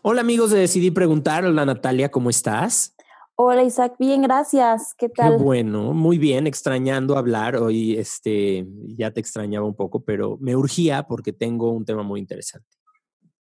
[0.00, 2.94] Hola amigos de Decidí Preguntar, hola Natalia, ¿cómo estás?
[3.34, 4.94] Hola Isaac, bien, gracias.
[4.96, 5.38] ¿Qué Qué tal?
[5.38, 7.56] bueno, muy bien, extrañando hablar.
[7.56, 8.64] Hoy este,
[8.96, 12.68] ya te extrañaba un poco, pero me urgía porque tengo un tema muy interesante.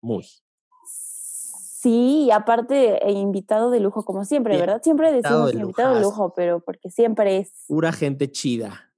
[0.00, 0.24] Muy.
[0.86, 4.82] Sí, y aparte eh, invitado de lujo como siempre, Bien, ¿verdad?
[4.82, 7.52] Siempre invitado decimos de invitado de lujo, pero porque siempre es.
[7.68, 8.94] Pura gente chida,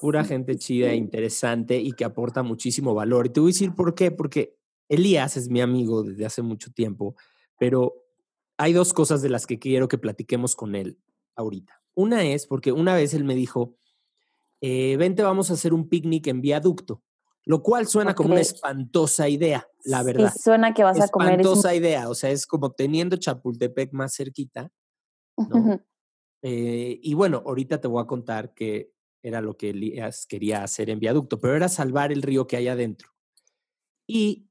[0.00, 3.26] pura gente chida e interesante y que aporta muchísimo valor.
[3.26, 4.59] Y te voy a decir por qué, porque
[4.90, 7.14] Elías es mi amigo desde hace mucho tiempo,
[7.58, 7.94] pero
[8.58, 10.98] hay dos cosas de las que quiero que platiquemos con él
[11.36, 11.80] ahorita.
[11.94, 13.76] Una es porque una vez él me dijo,
[14.60, 17.02] eh, vente, vamos a hacer un picnic en viaducto,
[17.44, 20.32] lo cual suena como una espantosa idea, la Sí, verdad.
[20.38, 21.40] suena que vas a comer.
[21.40, 24.70] Espantosa idea, o sea, es como teniendo Chapultepec más cerquita.
[25.36, 25.80] ¿no?
[26.42, 30.90] Eh, y bueno, ahorita te voy a contar que era lo que Elías quería hacer
[30.90, 33.10] en viaducto, pero era salvar el río que hay adentro.
[34.06, 34.49] Y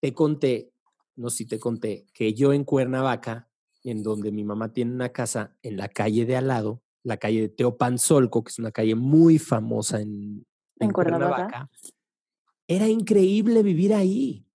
[0.00, 0.72] te conté,
[1.16, 3.48] no sé si te conté, que yo en Cuernavaca,
[3.84, 7.42] en donde mi mamá tiene una casa, en la calle de al lado, la calle
[7.42, 10.46] de Teopanzolco, que es una calle muy famosa en,
[10.78, 11.70] ¿En Cuernavaca?
[12.66, 14.46] era increíble vivir ahí.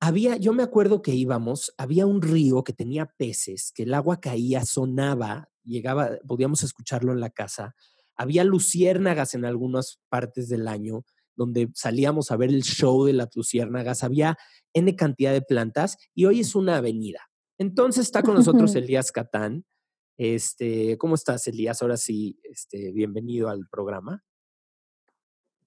[0.00, 4.18] Había, yo me acuerdo que íbamos, había un río que tenía peces, que el agua
[4.18, 7.74] caía, sonaba, llegaba, podíamos escucharlo en la casa.
[8.16, 11.04] Había luciérnagas en algunas partes del año,
[11.40, 14.04] donde salíamos a ver el show de las luciérnagas.
[14.04, 14.36] Había
[14.74, 17.30] N cantidad de plantas y hoy es una avenida.
[17.58, 19.64] Entonces está con nosotros Elías Catán.
[20.18, 21.80] Este, ¿cómo estás, Elías?
[21.80, 24.22] Ahora sí, este, bienvenido al programa.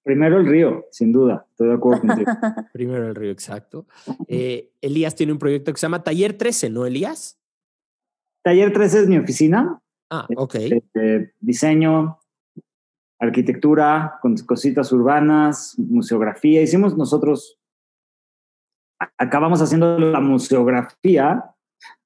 [0.04, 2.32] Primero el río, sin duda, estoy de acuerdo contigo.
[2.74, 3.88] Primero el río, exacto.
[4.28, 7.40] Eh, Elías tiene un proyecto que se llama Taller 13, ¿no, Elías?
[8.44, 10.56] Taller 13 es mi oficina, Ah, ok.
[10.56, 12.20] este, diseño,
[13.20, 16.62] arquitectura, con cositas urbanas, museografía.
[16.62, 17.60] Hicimos nosotros,
[19.18, 21.44] acabamos haciendo la museografía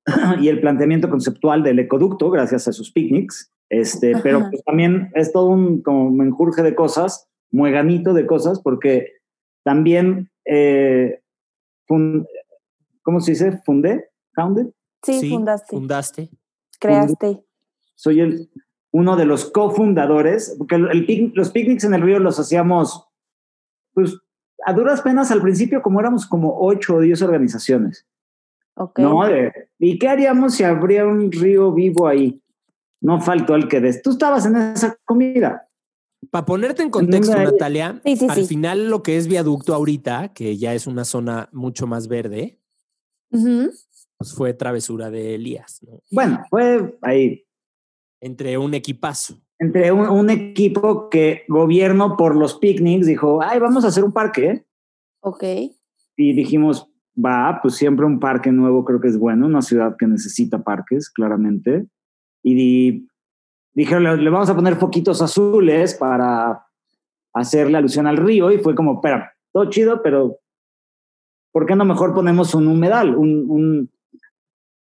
[0.42, 5.32] y el planteamiento conceptual del ecoducto gracias a sus picnics, este, pero pues también es
[5.34, 9.12] todo un como menjurje de cosas, mueganito de cosas, porque
[9.64, 11.22] también, eh,
[11.88, 12.26] fun-
[13.02, 13.62] ¿cómo se dice?
[13.66, 14.10] ¿Fundé?
[14.36, 14.68] ¿Founded?
[15.04, 16.30] sí, fundaste, Fundaste.
[16.80, 17.44] creaste.
[17.96, 18.50] soy el,
[18.98, 23.08] uno de los cofundadores, porque el, el pic- los picnics en el río los hacíamos,
[23.94, 24.18] pues,
[24.66, 28.08] a duras penas al principio, como éramos como ocho o diez organizaciones,
[28.76, 28.98] Ok.
[29.00, 29.24] ¿no?
[29.28, 32.42] De, ¿Y qué haríamos si habría un río vivo ahí?
[33.00, 34.02] No faltó el que des.
[34.02, 35.70] Tú estabas en esa comida.
[36.32, 38.46] Para ponerte en contexto, Una- Natalia, Sí, sí, al sí.
[38.48, 42.60] final lo que es viaducto ahorita, que ya es una zona mucho más verde,
[43.30, 46.02] pues fue travesura de Elías, ¿no?
[46.12, 47.46] Bueno, fue ahí,
[48.22, 49.40] Entre un equipazo.
[49.60, 54.12] entre un, un equipo que gobierno por los picnics dijo, ay, vamos a hacer un
[54.12, 54.66] parque.
[55.22, 55.44] Ok.
[56.20, 60.08] y dijimos, va, pues siempre un parque nuevo creo que es bueno, una ciudad que
[60.08, 61.88] necesita parques, claramente.
[62.44, 63.08] Y di-
[63.74, 66.66] dijeron, le, le vamos a poner foquitos azules para
[67.34, 68.52] hacerle alusión al río.
[68.52, 70.38] Y fue como, espera, todo chido, pero
[71.52, 73.16] ¿por qué no mejor ponemos un humedal?
[73.16, 73.92] Un, un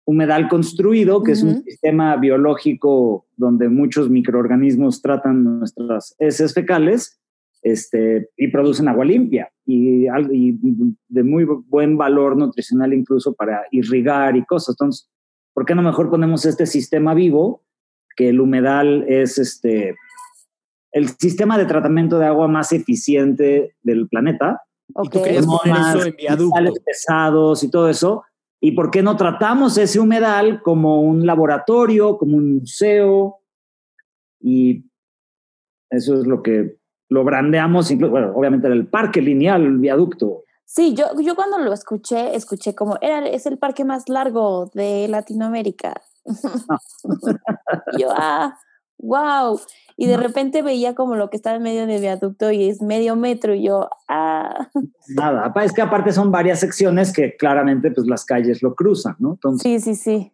[0.05, 7.19] humedal construido, que es un sistema biológico donde muchos microorganismos tratan nuestras heces fecales
[7.63, 10.59] este, y producen agua limpia y, y
[11.07, 14.75] de muy buen valor nutricional incluso para irrigar y cosas.
[14.75, 15.09] Entonces,
[15.53, 17.63] ¿por qué no mejor ponemos este sistema vivo,
[18.15, 19.95] que el humedal es este,
[20.91, 24.61] el sistema de tratamiento de agua más eficiente del planeta?
[24.87, 26.73] Y tú querías poner eso en viaducto.
[26.85, 28.23] pesados y todo eso.
[28.65, 33.41] ¿Y por qué no tratamos ese humedal como un laboratorio, como un museo?
[34.39, 34.89] Y
[35.91, 36.79] eso es lo que
[37.09, 40.45] lo brandeamos, incluso, bueno, obviamente era el parque lineal, el viaducto.
[40.65, 45.07] Sí, yo, yo cuando lo escuché, escuché como, era, es el parque más largo de
[45.09, 46.01] Latinoamérica.
[47.93, 48.57] Y yo, ah,
[48.99, 49.59] wow.
[49.97, 50.23] Y de No.
[50.23, 53.63] repente veía como lo que estaba en medio del viaducto y es medio metro y
[53.63, 54.67] yo, ah,
[55.15, 59.33] Nada, es que aparte son varias secciones que claramente pues las calles lo cruzan, ¿no?
[59.33, 60.31] Entonces, sí, sí, sí.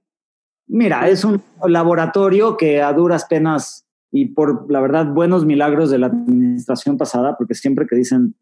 [0.68, 6.00] mira, es un laboratorio que a duras penas y por la verdad buenos milagros de
[6.00, 8.36] la administración pasada, porque siempre que dicen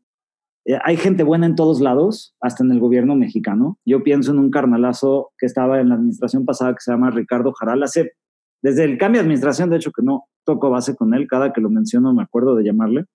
[0.65, 3.77] eh, hay gente buena en todos lados, hasta en el gobierno mexicano.
[3.85, 7.51] Yo pienso en un carnalazo que estaba en la administración pasada que se llama Ricardo
[7.53, 7.81] Jaral.
[7.83, 8.13] Hace,
[8.61, 11.61] desde el cambio de administración, de hecho que no toco base con él, cada que
[11.61, 13.05] lo menciono me acuerdo de llamarle.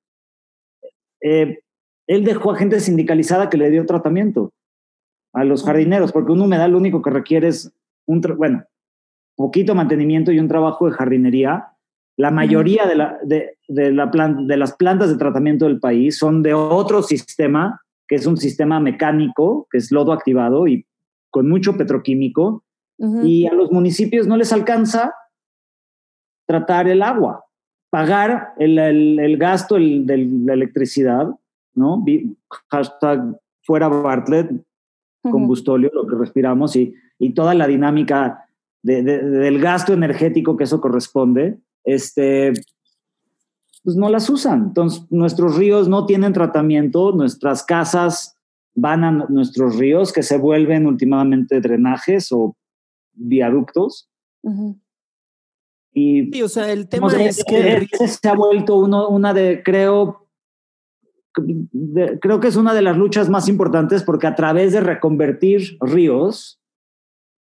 [1.21, 1.61] Eh,
[2.07, 4.53] él dejó a gente sindicalizada que le dio tratamiento
[5.33, 7.73] a los jardineros, porque un humedal lo único que requiere es
[8.07, 8.65] un, bueno,
[9.37, 11.69] poquito mantenimiento y un trabajo de jardinería.
[12.17, 16.43] La mayoría de, la, de, de, la de las plantas de tratamiento del país son
[16.43, 20.87] de otro sistema, que es un sistema mecánico, que es lodo activado y
[21.31, 22.63] con mucho petroquímico,
[23.25, 25.13] y a los municipios no les alcanza
[26.47, 27.45] tratar el agua,
[27.91, 31.29] pagar el, el, gasto de la electricidad,
[31.75, 32.05] ¿no?
[32.71, 34.51] Hashtag fuera Bartlett,
[35.23, 38.47] combustóleo, lo que respiramos, y, y toda la dinámica
[38.83, 42.53] del gasto energético que eso corresponde, este,
[43.83, 44.65] pues no las usan.
[44.65, 48.37] Entonces, nuestros ríos no tienen tratamiento, nuestras casas
[48.75, 52.57] van a nuestros ríos que se vuelven últimamente drenajes o
[53.13, 54.11] viaductos.
[55.95, 60.27] Y sí, o sea, el tema es que se ha vuelto uno, una de, creo,
[62.21, 66.61] creo que es una de las luchas más importantes porque a través de reconvertir ríos,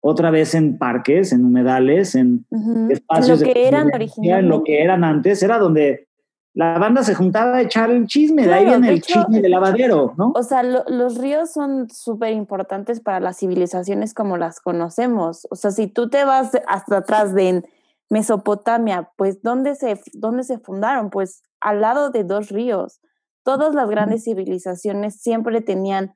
[0.02, 2.48] otra vez en parques, en humedales, en
[2.90, 3.90] espacios lo que eran
[4.24, 6.08] en lo que eran antes, era donde
[6.54, 10.16] la banda se juntaba a echar el chisme, de ahí viene el chisme de lavadero,
[10.18, 10.34] ¿no?
[10.36, 15.48] O sea, los ríos son súper importantes para las civilizaciones como las conocemos.
[15.52, 17.64] O sea, si tú te vas hasta atrás de
[18.12, 21.10] Mesopotamia, pues ¿dónde se, dónde se fundaron?
[21.10, 23.00] Pues al lado de dos ríos.
[23.44, 26.14] Todas las grandes civilizaciones siempre tenían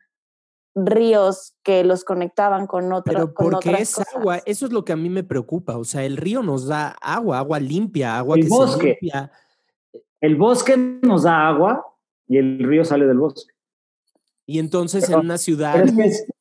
[0.75, 3.15] ríos que los conectaban con otros.
[3.15, 5.77] Pero porque es agua, eso es lo que a mí me preocupa.
[5.77, 9.31] O sea, el río nos da agua, agua limpia, agua que se limpia.
[10.19, 11.85] El bosque nos da agua
[12.27, 13.53] y el río sale del bosque.
[14.45, 15.81] Y entonces en una ciudad.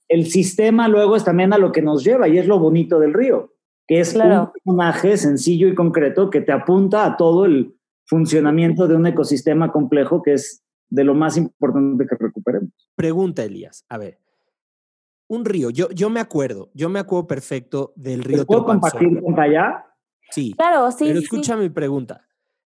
[0.08, 3.14] el sistema luego es también a lo que nos lleva y es lo bonito del
[3.14, 3.53] río,
[3.86, 7.74] que es un personaje sencillo y concreto que te apunta a todo el
[8.06, 12.70] funcionamiento de un ecosistema complejo que es de lo más importante que recuperemos.
[12.94, 13.84] Pregunta, Elías.
[13.88, 14.18] A ver,
[15.26, 15.70] un río.
[15.70, 19.86] Yo, yo me acuerdo, yo me acuerdo perfecto del río ¿Puedo compartir allá?
[20.30, 20.54] Sí.
[20.56, 21.04] Claro, sí.
[21.06, 22.26] Pero escucha mi pregunta.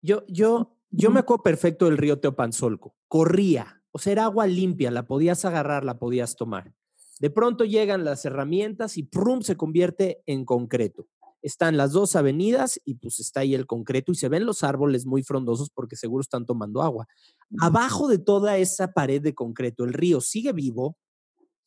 [0.03, 2.95] Yo, yo, yo me acuerdo perfecto del río Teopanzolco.
[3.09, 6.73] Corría, o sea, era agua limpia, la podías agarrar, la podías tomar.
[7.21, 9.43] De pronto llegan las herramientas y ¡prum!
[9.43, 11.07] se convierte en concreto.
[11.43, 15.07] Están las dos avenidas y pues está ahí el concreto y se ven los árboles
[15.07, 17.07] muy frondosos porque seguro están tomando agua.
[17.61, 20.97] Abajo de toda esa pared de concreto, el río sigue vivo,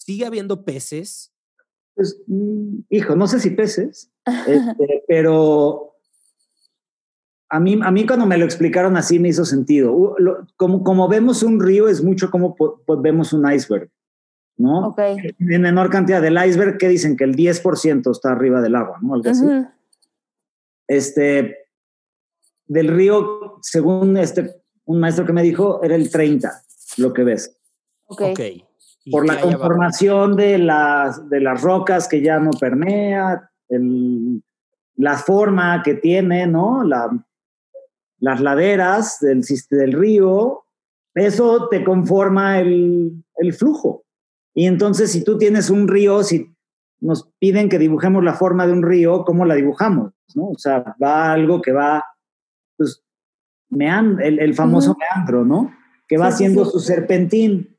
[0.06, 1.32] ¿Sigue habiendo peces?
[1.96, 4.12] Pues, mm, hijo, no sé si peces,
[4.48, 5.96] este, pero
[7.50, 10.16] a mí, a mí cuando me lo explicaron así me hizo sentido.
[10.58, 12.56] como, como vemos un río es mucho como
[13.02, 13.90] vemos un iceberg,
[14.58, 14.90] ¿no?
[14.90, 15.18] Okay.
[15.40, 19.16] En menor cantidad del iceberg, que dicen que el 10% está arriba del agua, ¿no?
[19.16, 19.46] Algo así.
[20.88, 21.58] Este,
[22.68, 26.52] del río, según este, un maestro que me dijo, era el 30
[26.98, 27.58] lo que ves.
[28.08, 28.22] Ok.
[28.32, 28.66] okay
[29.12, 34.42] por la conformación de las, de las rocas que ya no permea, el,
[34.96, 36.84] la forma que tiene, ¿no?
[36.84, 37.10] La,
[38.20, 40.64] las laderas del, del río,
[41.14, 44.03] eso te conforma el, el flujo.
[44.54, 46.54] Y entonces, si tú tienes un río, si
[47.00, 50.14] nos piden que dibujemos la forma de un río, ¿cómo la dibujamos?
[50.36, 50.50] ¿no?
[50.50, 52.04] O sea, va algo que va,
[52.78, 53.04] pues,
[53.70, 55.72] meand el, el famoso meandro, ¿no?
[56.08, 57.78] Que va haciendo su serpentín.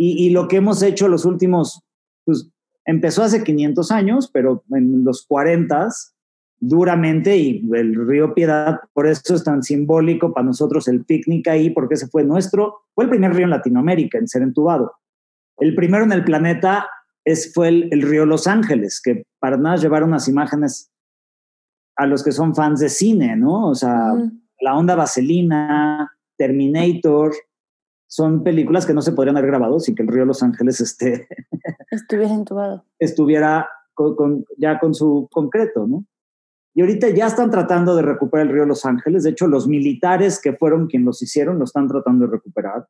[0.00, 1.82] Y, lo que hemos hecho los últimos,
[2.24, 2.48] pues
[2.84, 5.88] empezó hace 500 años, pero en los 40
[6.60, 11.70] duramente y el río Piedad, por eso es tan simbólico para nosotros el picnic ahí,
[11.70, 14.92] porque ese fue nuestro, fue el primer río en Latinoamérica en ser entubado.
[15.58, 16.88] El primero en el planeta
[17.24, 20.90] es, fue el, río Los Ángeles, que para nada llevar unas imágenes
[21.96, 23.68] a los que son fans de cine, ¿no?
[23.68, 24.14] O sea,
[24.60, 27.32] la onda vaselina, Terminator,
[28.06, 31.28] son películas que no se podrían haber grabado sin que el río Los Ángeles esté
[31.90, 32.84] estuviera entubado.
[32.98, 36.04] Estuviera con, ya con su concreto, ¿no?
[36.74, 39.24] Y ahorita ya están tratando de recuperar el río Los Ángeles.
[39.24, 42.86] De hecho, los militares que fueron quienes los hicieron lo están tratando de recuperar.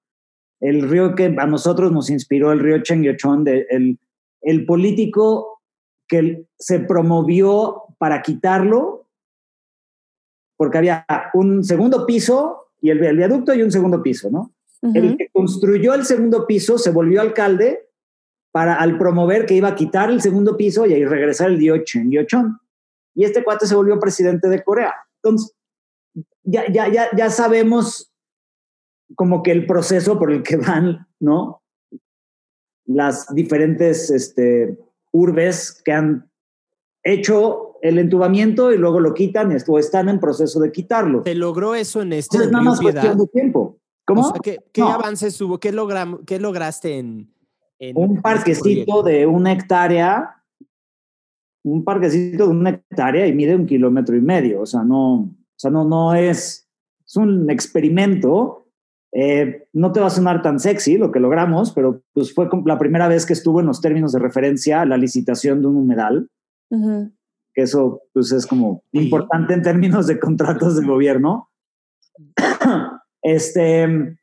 [0.61, 3.99] El río que a nosotros nos inspiró, el río Chenguechón, de, el,
[4.43, 5.62] el político
[6.09, 9.07] que se promovió para quitarlo,
[10.57, 14.53] porque había un segundo piso y el, el viaducto y un segundo piso, ¿no?
[14.95, 17.88] El que construyó el segundo piso se volvió alcalde
[18.53, 22.59] para al promover que iba a quitar el segundo piso y regresar el Diochen, Diochon.
[23.15, 24.95] Y este cuate se volvió presidente de Corea.
[25.17, 25.55] Entonces,
[26.45, 28.08] ya, ya, ya, ya sabemos
[29.15, 31.62] como que el proceso por el que van ¿no?
[32.87, 34.79] Las diferentes este,
[35.12, 36.31] urbes que han
[37.03, 41.23] hecho el entubamiento y luego lo quitan o están en proceso de quitarlo.
[41.25, 43.79] ¿Se logró eso en este Entonces, nada más cuestión de tiempo.
[44.07, 44.23] ¿Cómo?
[44.23, 44.88] O sea, ¿qué, qué No.
[44.88, 45.59] avances hubo?
[45.59, 47.33] ¿Qué, logram- qué lograste en,
[47.79, 50.43] en un este parquecito de una hectárea,
[51.62, 54.62] un parquecito de una hectárea y mide un kilómetro y medio.
[54.62, 56.69] O sea, no, o sea, no, no es,
[57.07, 58.65] es un experimento.
[59.12, 62.79] Eh, no te va a sonar tan sexy lo que logramos, pero pues fue la
[62.79, 66.29] primera vez que estuvo en los términos de referencia a la licitación de un humedal,
[66.71, 68.99] que eso pues es como Sí.
[69.05, 71.49] importante en términos de contratos de gobierno.
[73.23, 74.17] Este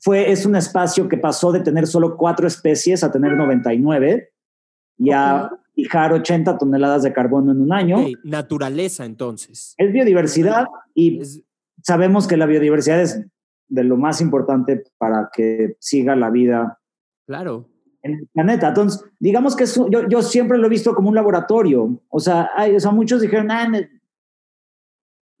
[0.00, 4.30] fue, es un espacio que pasó de tener solo cuatro especies a tener 99
[4.98, 5.58] y a Ok.
[5.74, 7.98] fijar 80 toneladas de carbono en un año.
[8.24, 9.74] Naturaleza, entonces.
[9.78, 11.42] Es biodiversidad y Es-
[11.82, 13.24] sabemos que la biodiversidad es
[13.68, 16.78] de lo más importante para que siga la vida
[17.26, 17.68] claro.
[18.02, 18.68] en el planeta.
[18.68, 22.00] Entonces, digamos que es un- yo, yo siempre lo he visto como un laboratorio.
[22.08, 23.90] O sea, hay, o sea muchos dijeron, ah, ne-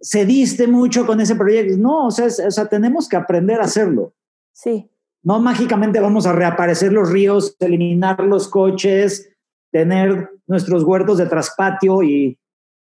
[0.00, 1.76] se diste mucho con ese proyecto.
[1.76, 4.14] No, o sea, es- o sea, tenemos que aprender a hacerlo.
[4.52, 4.90] Sí,
[5.24, 9.28] No mágicamente vamos a reaparecer los ríos, eliminar los coches,
[9.72, 12.38] tener nuestros huertos de traspatio y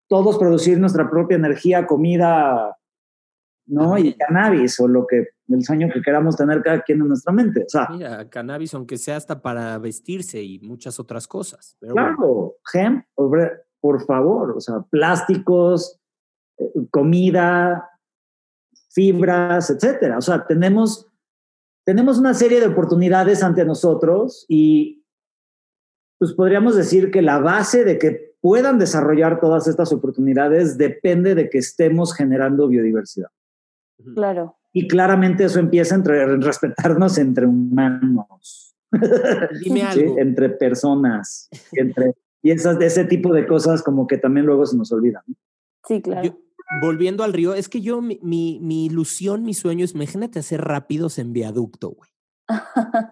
[0.10, 2.77] todos producir nuestra propia energía, comida,
[3.68, 3.98] ¿no?
[3.98, 7.64] Y cannabis o lo que, el sueño que queramos tener cada quien en nuestra mente.
[7.66, 11.76] O sea, Mira, cannabis, aunque sea hasta para vestirse y muchas otras cosas.
[11.80, 16.00] Pero bueno, claro, gem, por, por favor, o sea, plásticos,
[16.58, 17.90] eh, comida,
[18.90, 20.18] fibras, etcétera.
[20.18, 21.08] O sea, tenemos,
[21.86, 25.06] tenemos una serie de oportunidades ante nosotros y
[26.20, 31.50] pues podríamos decir que la base de que puedan desarrollar todas estas oportunidades depende de
[31.50, 33.30] que estemos generando biodiversidad.
[34.16, 34.56] Claro.
[34.74, 38.76] Y claramente eso empieza entre en respetarnos entre humanos.
[39.64, 40.02] Dime ¿sí?
[40.02, 40.20] algo.
[40.20, 44.92] entre personas, entre, y esas, ese tipo de cosas como que también luego se nos
[44.92, 45.24] olvidan.
[45.28, 45.36] ¿no?
[45.88, 46.24] Sí, claro.
[46.24, 46.38] Yo-
[46.82, 50.62] volviendo al río, es que yo, mi, mi, mi ilusión, mi sueño es, imagínate hacer
[50.62, 52.10] rápidos en viaducto, güey.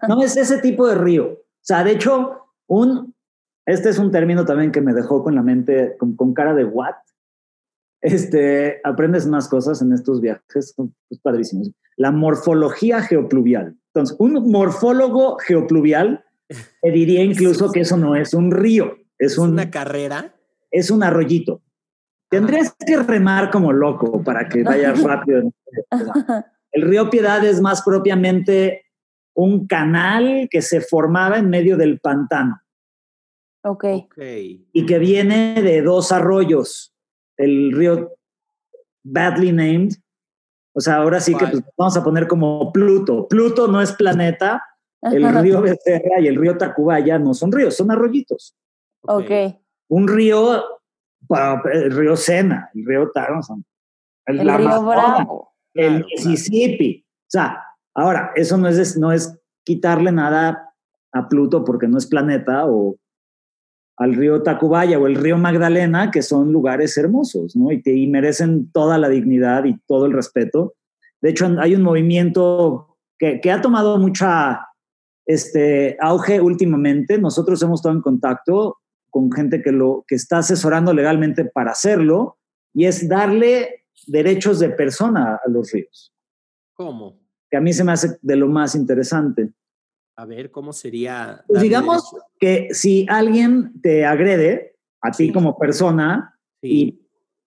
[0.08, 1.26] No es ese tipo de río.
[1.32, 3.14] O sea, de hecho, un,
[3.66, 6.64] este es un término también que me dejó con la mente, con, con cara de
[6.64, 6.94] what.
[8.06, 11.72] Este, aprendes unas cosas en estos viajes, son pues, padrísimos.
[11.96, 13.76] La morfología geopluvial.
[13.92, 16.24] Entonces, un morfólogo geopluvial
[16.82, 20.36] te diría incluso que eso no es un río, es Es un, una carrera.
[20.70, 21.62] es un arroyito.
[22.30, 25.52] Tendrías que remar como loco para que vayas rápido.
[26.70, 28.84] El río Piedad es más propiamente
[29.34, 32.60] un canal que se formaba en medio del pantano.
[33.64, 33.84] Ok.
[34.16, 36.95] y que viene de dos arroyos.
[37.36, 38.16] El río
[39.04, 39.92] badly named.
[40.74, 43.26] O sea, ahora sí que pues, vamos a poner como Pluto.
[43.28, 44.62] Pluto no es planeta.
[45.00, 48.56] El río Becerra y el río Tacubaya no son ríos, son arroyitos.
[49.02, 49.30] Ok.
[49.88, 50.64] Un río,
[51.72, 53.64] el río Sena, el río Tarzan,
[54.26, 55.54] el, río Bravo.
[55.74, 57.04] el Claro, Mississippi.
[57.06, 57.62] O sea,
[57.94, 60.74] ahora, eso no es, no es quitarle nada
[61.12, 62.96] a Pluto porque no es planeta o
[63.96, 67.72] al río Tacubaya o el río Magdalena, que son lugares hermosos, ¿no?
[67.72, 70.74] Y, que, y merecen toda la dignidad y todo el respeto.
[71.20, 74.66] De hecho, hay un movimiento que, que ha tomado mucha
[75.26, 77.18] este, auge últimamente.
[77.18, 78.78] Nosotros hemos estado en contacto
[79.10, 82.38] con gente que, lo, que está asesorando legalmente para hacerlo
[82.74, 86.14] y es darle derechos de persona a los ríos,
[86.74, 87.18] ¿Cómo?
[87.50, 89.52] que a mí se me hace de lo más interesante.
[90.16, 91.44] A ver, ¿cómo sería?
[91.46, 95.32] Pues digamos que si alguien te agrede a ti Sí.
[95.32, 97.00] como persona Sí,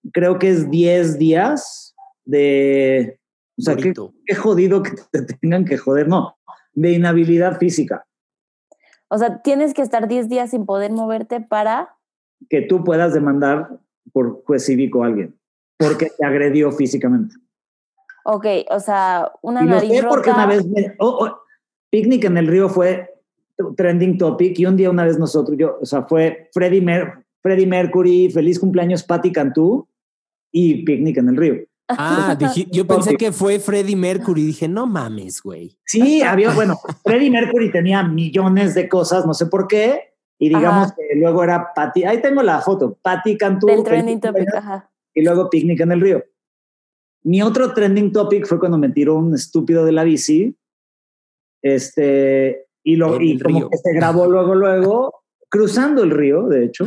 [0.05, 1.95] y creo que es 10 días
[2.25, 3.19] de...
[3.57, 3.93] O sea, qué,
[4.35, 6.37] jodido que te tengan que joder, no,
[6.73, 8.05] de inhabilidad física,
[9.09, 11.97] O sea, tienes que estar 10 días sin poder moverte para.
[12.49, 13.79] que tú puedas demandar
[14.13, 15.37] por juez cívico a alguien,
[15.77, 17.35] porque te agredió físicamente.
[18.23, 20.35] Ok, o sea, una Y lo nariz sé porque rota.
[20.35, 21.37] una vez, me- oh, oh,
[21.89, 23.09] Picnic en el Río fue
[23.75, 27.67] trending topic y un día una vez nosotros, yo, o sea, fue Freddie, Mer- Freddie
[27.67, 29.87] Mercury, feliz cumpleaños Patti Cantú
[30.51, 31.55] y Picnic en el Río.
[31.87, 34.43] Ah, dije- yo pensé que fue Freddie Mercury.
[34.43, 35.75] Dije, no mames, güey.
[35.85, 40.87] Sí, había, bueno, Freddie Mercury tenía millones de cosas, no sé por qué, y digamos
[40.89, 40.95] Ajá.
[40.95, 44.89] que luego era Patti, ahí tengo la foto, Patti Cantú Del trending topic, ajá.
[45.15, 46.23] y luego Picnic en el Río.
[47.23, 50.55] Mi otro trending topic fue cuando me tiró un estúpido de la bici,
[51.61, 53.69] este, y, lo, y como río.
[53.69, 56.85] que se grabó luego, luego, cruzando el río, de hecho.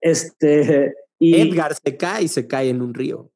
[0.00, 3.30] Este, y Edgar se cae y se cae en un río.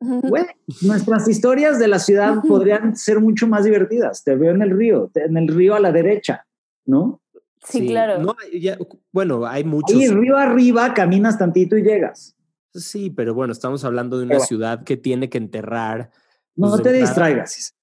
[0.00, 0.46] Güey,
[0.80, 4.24] nuestras historias de la ciudad podrían ser mucho más divertidas.
[4.24, 6.46] Te veo en el río, en el río a la derecha,
[6.86, 7.20] ¿no?
[7.62, 8.18] Sí, claro.
[8.18, 8.78] No, ya-
[9.12, 9.94] bueno, hay muchos.
[10.00, 12.34] Y río arriba caminas tantito y llegas.
[12.72, 14.46] Sí, pero bueno, estamos hablando de una bueno.
[14.46, 16.10] ciudad que tiene que enterrar.
[16.56, 17.76] No pues, de te distraigas.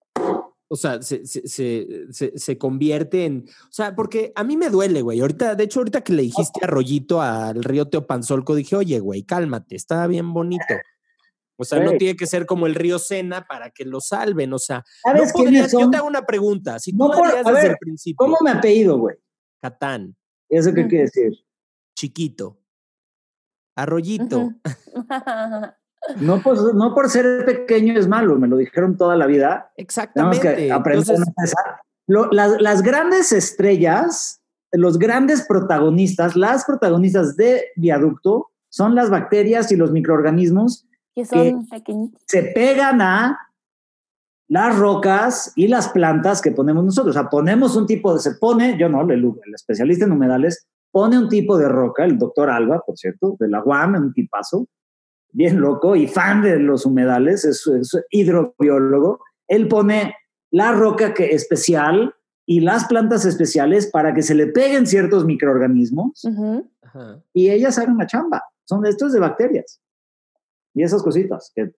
[0.69, 3.45] O sea, se, se, se, se- convierte en.
[3.47, 5.21] O sea, porque a mí me duele, güey.
[5.21, 9.75] Ahorita, de hecho, ahorita que le dijiste arroyito al río Teopanzolco, dije, oye, güey, cálmate,
[9.77, 10.65] está bien bonito.
[11.59, 14.51] O sea, no tiene que ser como el río Sena para que lo salven.
[14.53, 16.79] O sea, no ¿Sabes podrías- quiénes yo te hago una pregunta.
[16.79, 19.15] Si tú No por- a desde ver, el principio, ¿Cómo me apellido, güey?
[19.61, 20.15] Catán,
[20.49, 21.31] ¿Eso qué quiere decir?
[21.95, 22.59] chiquito,
[23.75, 24.51] arroyito.
[26.19, 29.71] No por, no por ser pequeño es malo, me lo dijeron toda la vida.
[29.75, 30.55] Tenemos Exactamente.
[30.55, 31.65] que aprender Entonces, a pensar.
[32.07, 39.71] Lo- las, las grandes estrellas, los grandes protagonistas, las protagonistas de viaducto son las bacterias
[39.71, 40.85] y los microorganismos
[41.15, 42.21] que son pequeñitos.
[42.27, 43.39] se pegan a
[44.49, 47.15] las rocas y las plantas que ponemos nosotros.
[47.15, 50.67] O sea, ponemos un tipo de, se pone, yo no, el, el especialista en humedales,
[50.91, 54.67] pone un tipo de roca, el doctor Alba, por cierto, de la UAM, un tipazo,
[55.31, 59.19] bien loco y fan de los humedales, es, es hidrobiólogo.
[59.47, 60.15] Él pone
[60.51, 62.13] la roca que, especial
[62.45, 66.25] y las plantas especiales para que se le peguen ciertos microorganismos
[67.33, 68.43] y ellas hagan la chamba.
[68.63, 69.81] Son estos de bacterias.
[70.73, 71.71] Y esas cositas, que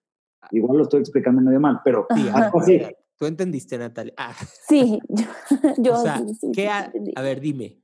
[0.52, 2.06] igual lo estoy explicando medio mal, pero
[2.54, 2.82] así.
[3.16, 4.14] Tú entendiste, Natalia.
[4.16, 4.32] Ah,
[4.68, 5.24] Sí, yo,
[5.78, 7.12] yo o sea, sí, sí, ¿qué sí, ha- entendí.
[7.16, 7.79] a ver, dime.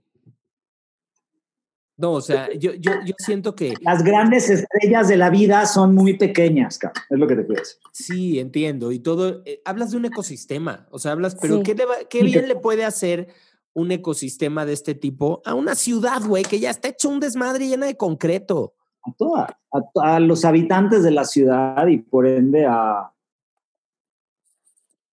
[1.98, 5.94] No, o sea, yo, yo, yo siento que Las grandes estrellas de la vida son
[5.94, 7.02] muy pequeñas, cabrón.
[7.08, 7.76] Es lo que te quiero decir.
[7.92, 8.92] sí, entiendo.
[8.92, 11.62] Y todo, eh, hablas de un ecosistema, o sea, hablas, pero Sí.
[11.62, 13.28] ¿qué, le va- qué bien le puede hacer
[13.72, 17.66] un ecosistema de este tipo a una ciudad, güey, que ya está hecho un desmadre
[17.66, 18.74] llena de concreto?
[19.02, 23.10] A todas, a, to- a los habitantes de la ciudad y por ende a,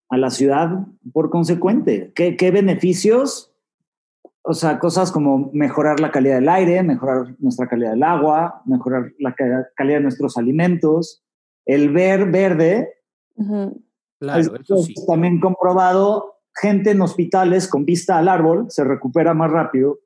[0.10, 0.80] a la ciudad
[1.14, 2.12] por consecuente.
[2.14, 3.53] ¿Qué, qué beneficios?
[4.46, 9.12] O sea, cosas como mejorar la calidad del aire, mejorar nuestra calidad del agua, mejorar
[9.20, 11.24] la ca- calidad de nuestros alimentos,
[11.66, 12.94] el ver verde.
[14.20, 14.94] Claro, Es- eso sí.
[14.98, 20.00] es también comprobado, gente en hospitales con vista al árbol se recupera más rápido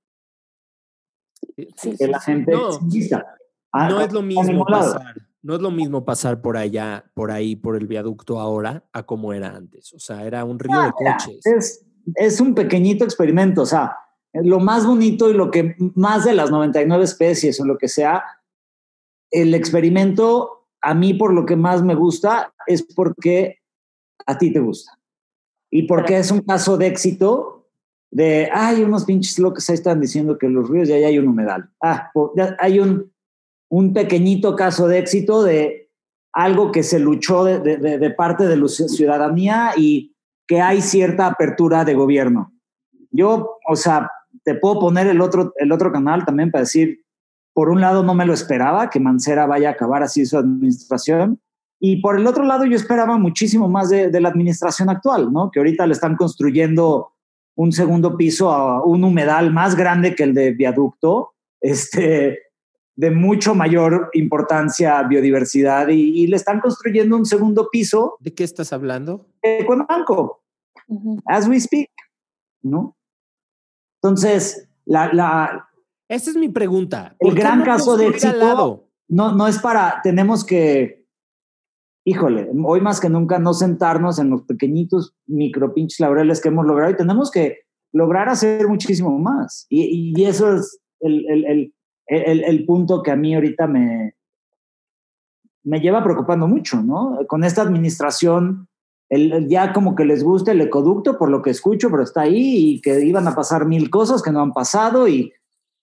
[1.58, 2.32] Sí, Sí, que sí, la sí.
[2.32, 3.26] gente No, sin vista.
[3.72, 7.56] Ah, no es lo mismo pasar, no es lo mismo pasar por allá, por ahí,
[7.56, 9.94] por el viaducto ahora, a como era antes.
[9.94, 11.46] O sea, era un río de Ah, mira, coches.
[11.46, 13.98] Es, es un pequeñito experimento, o sea,
[14.34, 18.24] lo más bonito y lo que más de las 99 especies o lo que sea,
[19.32, 23.60] el experimento a mí por lo que más me gusta es porque
[24.26, 24.92] a ti te gusta.
[25.72, 27.68] Y porque es un caso de éxito
[28.12, 31.70] de, hay unos pinches locos ahí están diciendo que los ríos ya hay un humedal.
[31.82, 32.12] Ah,
[32.60, 33.12] hay un,
[33.70, 35.90] un pequeñito caso de éxito de
[36.34, 40.16] algo que se luchó de, de- de- de parte de la ciudadanía y
[40.48, 42.54] que hay cierta apertura de gobierno.
[43.12, 44.10] Yo, o sea,
[44.44, 47.02] te puedo poner el otro, el otro canal también para decir,
[47.54, 51.40] por un lado no me lo esperaba que Mancera vaya a acabar así su administración,
[51.80, 55.52] y por el otro lado yo esperaba muchísimo más de, de la administración actual, ¿no?
[55.52, 57.14] Que ahorita le están construyendo
[57.56, 62.40] un segundo piso a un humedal más grande que el de viaducto, este,
[62.96, 68.34] de mucho mayor importancia a biodiversidad, y, y le están construyendo un segundo piso ¿De
[68.34, 69.28] qué estás hablando?
[69.44, 70.42] de Cuemanco
[70.88, 71.22] Ujú.
[71.26, 71.90] as we speak,
[72.64, 72.97] ¿no?
[74.08, 75.68] Entonces, la, la,
[76.08, 77.16] Esa es mi pregunta.
[77.20, 81.06] El ¿Por qué gran no caso de éxito- no, no es para, tenemos que,
[82.06, 86.66] híjole, hoy más que nunca no sentarnos en los pequeñitos micro pinches laureles que hemos
[86.66, 87.60] logrado y tenemos que
[87.94, 89.66] lograr hacer muchísimo más.
[89.70, 91.74] Y, y eso es el, el, el,
[92.08, 94.16] el, el punto que a mí ahorita me,
[95.64, 97.18] me lleva preocupando mucho, ¿no?
[97.28, 98.68] Con esta administración,
[99.10, 102.74] el, ya como que les gusta el ecoducto, por lo que escucho, pero está ahí
[102.74, 105.34] y que iban a pasar mil cosas que no han pasado y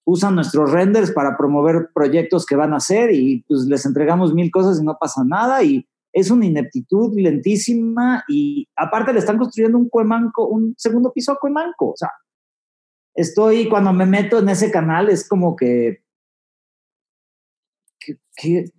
[0.05, 4.51] usan nuestros renders para promover proyectos que van a hacer y pues les entregamos mil
[4.51, 9.79] cosas y no pasa nada y es una ineptitud lentísima y aparte le están construyendo
[9.79, 12.11] un cuemanco, un segundo piso a cuemanco, o sea,
[13.15, 16.03] estoy cuando me meto en ese canal es como que
[17.99, 18.71] ¿qué, qué,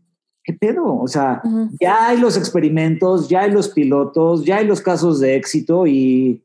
[0.46, 0.98] qué pedo?
[1.00, 1.42] O sea,
[1.82, 6.42] ya hay los experimentos, ya hay los pilotos, ya hay los casos de éxito y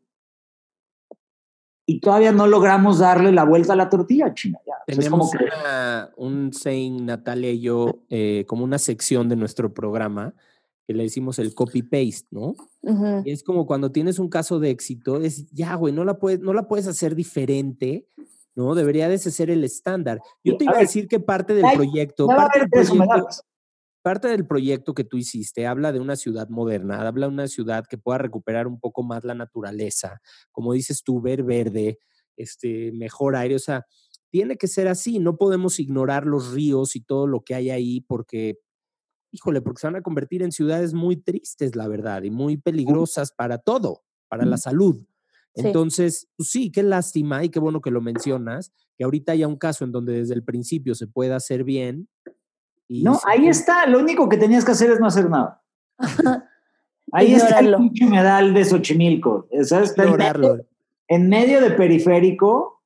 [1.86, 4.60] y todavía no logramos darle la vuelta a la tortilla china.
[4.64, 4.74] Ya.
[4.74, 9.28] O sea, es Tenemos que- una- un saying, Natalia y yo, eh, como una sección
[9.28, 10.32] de nuestro programa
[10.86, 12.54] que le decimos el copy-paste, ¿no?
[13.24, 16.38] Y es como cuando tienes un caso de éxito, es ya, güey, no la puedes,
[16.40, 18.06] no la puedes hacer diferente,
[18.54, 18.74] ¿no?
[18.76, 20.20] Debería de ese ser el estándar.
[20.44, 23.26] Yo te iba a decir que parte del proyecto, parte del proyecto.
[24.02, 27.84] Parte del proyecto que tú hiciste habla de una ciudad moderna, habla de una ciudad
[27.88, 30.20] que pueda recuperar un poco más la naturaleza,
[30.52, 31.98] como dices tú, ver verde,
[32.36, 33.86] este, mejor aire, o sea,
[34.30, 38.00] tiene que ser así, no podemos ignorar los ríos y todo lo que hay ahí
[38.00, 38.58] porque,
[39.32, 43.32] híjole, porque se van a convertir en ciudades muy tristes, la verdad, y muy peligrosas
[43.32, 45.04] para todo, para la salud.
[45.54, 49.56] Entonces, pues sí, qué lástima y qué bueno que lo mencionas, que ahorita haya un
[49.56, 52.08] caso en donde desde el principio se pueda hacer bien.
[52.90, 55.62] No, ahí está, lo único que tenías que hacer es no hacer nada.
[57.12, 59.94] ahí está el pinche medal de Xochimilco, ¿sabes?
[59.96, 60.66] En medio,
[61.06, 62.82] en medio de periférico,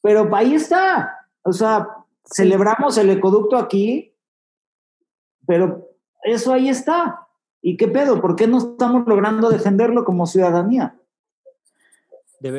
[0.00, 1.28] pero ahí está.
[1.42, 1.88] O sea,
[2.24, 4.14] celebramos el ecoducto aquí,
[5.46, 5.90] pero
[6.24, 7.26] eso ahí está.
[7.60, 8.20] ¿Y qué pedo?
[8.20, 10.96] ¿Por qué no estamos logrando defenderlo como ciudadanía?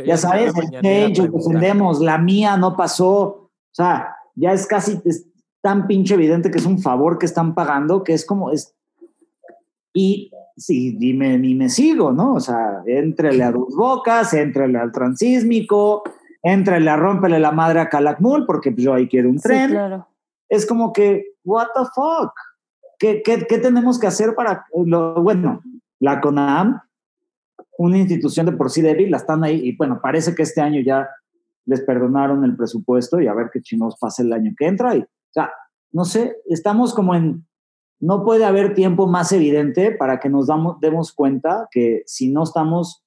[0.06, 3.12] ya sabes, el defendemos, la mía no pasó.
[3.12, 5.02] O sea, ya es casi
[5.64, 8.76] tan pinche evidente que es un favor que están pagando que es como es.
[9.94, 12.34] Y sí, dime, ni me sigo, ¿no?
[12.34, 16.04] O sea, entrele a dos bocas, entrele al transísmico,
[16.42, 19.72] entrele a rompele la madre a Calakmul, porque yo ahí quiero un tren.
[19.72, 20.08] claro.
[20.50, 22.34] Es como que, what the fuck?
[23.00, 25.62] ¿Qué, qué, qué tenemos que hacer para lo bueno?
[26.00, 26.82] La CONAM
[27.78, 30.82] una institución de por sí débil, la están ahí y bueno, parece que este año
[30.82, 31.10] ya
[31.66, 34.96] les perdonaron el presupuesto y a ver qué chinos pasa el año que entra.
[34.96, 35.52] Y, o sea,
[35.92, 37.48] no sé, estamos como en,
[38.00, 42.44] no puede haber tiempo más evidente para que nos damos, demos cuenta que si no
[42.44, 43.04] estamos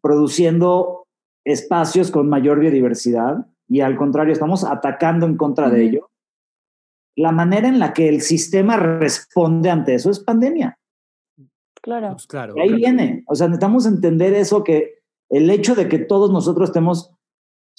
[0.00, 1.06] produciendo
[1.44, 6.10] espacios con mayor biodiversidad y al contrario estamos atacando en contra de ello,
[7.16, 10.78] la manera en la que el sistema responde ante eso es pandemia.
[11.82, 12.12] Claro.
[12.12, 12.54] Pues claro.
[12.56, 13.24] Y ahí viene.
[13.26, 17.12] O sea, necesitamos entender eso que el hecho de que todos nosotros estemos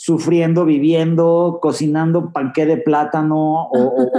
[0.02, 4.12] sufriendo, viviendo, cocinando panqué de plátano o,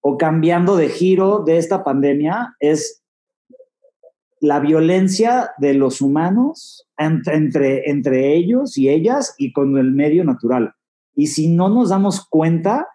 [0.00, 3.02] o, cambiando de giro de esta pandemia es
[4.40, 10.74] la violencia de los humanos entre, entre ellos y ellas y con el medio natural.
[11.14, 12.88] Y si no nos damos cuenta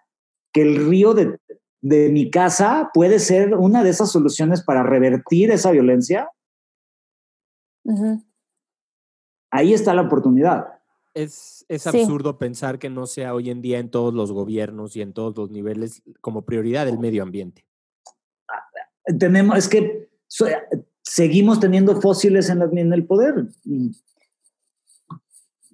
[0.52, 1.38] que el río de
[1.80, 6.28] de mi casa puede ser una de esas soluciones para revertir esa violencia,
[9.50, 10.77] ahí está la oportunidad.
[11.14, 15.02] Es, es absurdo pensar que no sea hoy en día en todos los gobiernos y
[15.02, 17.66] en todos los niveles como prioridad el medio ambiente.
[19.18, 20.10] Tenemos, es que
[21.02, 23.46] seguimos teniendo fósiles en, en el poder.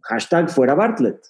[0.03, 1.21] Hashtag fuera Bartlett.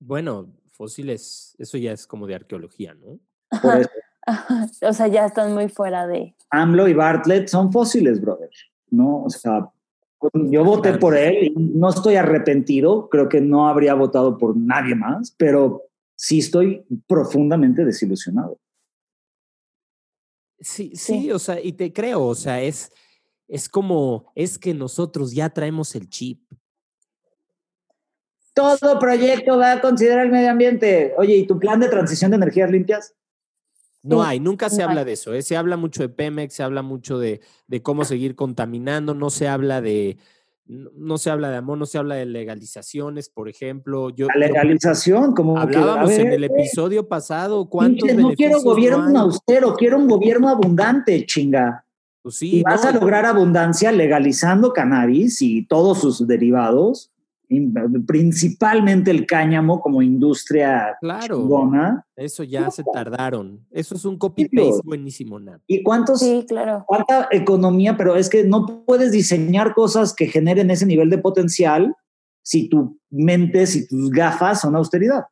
[0.00, 3.20] Bueno, fósiles, eso ya es como de arqueología, ¿no?
[4.88, 6.34] o sea, ya están muy fuera de.
[6.50, 8.50] AMLO y Bartlett son fósiles, brother.
[8.90, 9.24] ¿No?
[9.24, 9.70] O sea,
[10.34, 13.08] yo voté por él y no estoy arrepentido.
[13.08, 18.58] Creo que no habría votado por nadie más, pero sí estoy profundamente desilusionado.
[20.60, 22.92] Sí, sí, o sea, y te creo, o sea, es,
[23.48, 26.40] es como, es que nosotros ya traemos el chip.
[28.54, 31.14] Todo proyecto va a considerar el medio ambiente.
[31.16, 33.14] Oye, ¿y tu plan de transición de energías limpias?
[34.02, 35.32] No hay, nunca se habla de eso.
[35.32, 35.42] ¿eh?
[35.42, 37.40] Se habla mucho de Pemex, se habla mucho de,
[37.82, 40.18] cómo seguir contaminando, no se habla de,
[40.66, 44.10] no, se habla de amor, no se habla de legalizaciones, por ejemplo.
[44.10, 49.98] Yo, La legalización, como hablábamos en el episodio pasado, ¿cuántos No quiero gobierno austero, quiero
[49.98, 51.86] un gobierno abundante, chinga.
[52.22, 57.11] Pues sí, y vas a lograr abundancia legalizando cannabis y todos sus derivados
[58.06, 61.70] principalmente el cáñamo como industria claro,
[62.16, 63.66] Eso ya se tardaron.
[63.70, 66.84] Eso es un copy-paste buenísimo, ¿Y cuántos, sí, claro.
[66.86, 67.96] cuánta economía?
[67.96, 71.94] Pero es que no puedes diseñar cosas que generen ese nivel de potencial
[72.42, 75.24] si tu mente, si tus gafas son austeridad.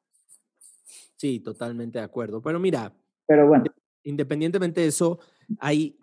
[1.16, 2.40] Sí, totalmente de acuerdo.
[2.40, 2.92] Pero mira,
[3.26, 3.64] pero bueno.
[4.02, 5.18] Independientemente de eso,
[5.58, 5.99] hay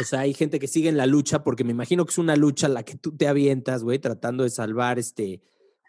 [0.00, 2.36] o sea, hay gente que sigue en la lucha porque me imagino que es una
[2.36, 5.42] lucha la que tú te avientas, güey, tratando de salvar este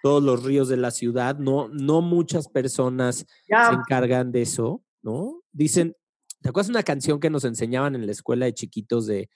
[0.03, 1.37] todos los ríos de la ciudad.
[1.37, 5.41] No, no muchas personas se encargan de eso, ¿no?
[5.51, 5.95] Dicen,
[6.41, 9.29] ¿te acuerdas una canción que nos enseñaban en la escuela de chiquitos de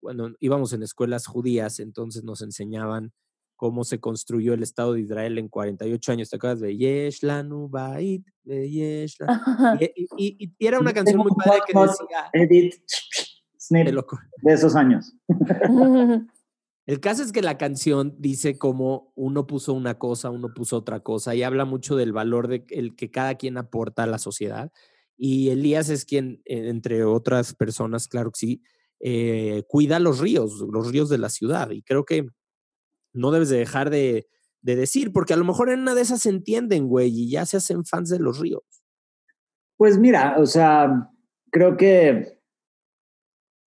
[0.00, 3.12] cuando íbamos en escuelas judías, entonces nos enseñaban
[3.56, 6.28] cómo se construyó el Estado de Israel en 48 años.
[6.28, 8.26] ¿Te acuerdas de Yesh Lanu Bait?
[8.44, 8.82] Y,
[10.18, 12.30] y, y, era una canción muy padre que decía
[13.70, 15.14] de esos años.
[16.86, 21.00] El caso es que la canción dice cómo uno puso una cosa, uno puso otra
[21.00, 24.70] cosa y habla mucho del valor de el que cada quien aporta a la sociedad.
[25.16, 28.62] Y Elías es quien, eh, entre otras personas, claro que sí,
[29.00, 31.70] eh, cuida los ríos, los ríos de la ciudad.
[31.70, 32.26] Y creo que
[33.14, 34.28] no debes de dejar de,
[34.60, 37.46] de decir, porque a lo mejor en una de esas se entienden, güey, y ya
[37.46, 38.62] se hacen fans de los ríos.
[39.76, 41.10] Pues mira, o sea,
[41.50, 42.40] creo que,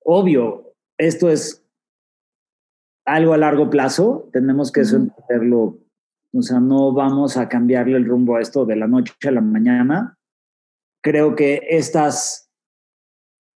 [0.07, 1.65] obvio, esto es
[3.05, 5.79] algo a largo plazo, tenemos que eso entenderlo,
[6.33, 9.41] o sea, no vamos a cambiarle el rumbo a esto de la noche a la
[9.41, 10.17] mañana.
[11.03, 12.49] Creo que estas,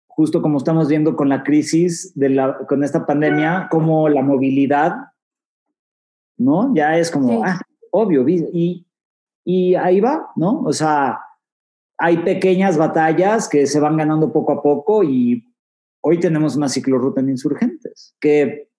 [0.08, 4.96] justo como estamos viendo con la crisis, de la, con esta pandemia, como la movilidad,
[6.38, 6.74] ¿no?
[6.74, 7.60] Ya es como, ah,
[7.92, 8.86] obvio, y,
[9.44, 10.62] y ahí va, ¿no?
[10.62, 11.20] O sea,
[11.98, 15.44] hay pequeñas batallas que se van ganando poco a poco y
[16.08, 18.70] hoy tenemos una ciclorruta en Insurgentes, que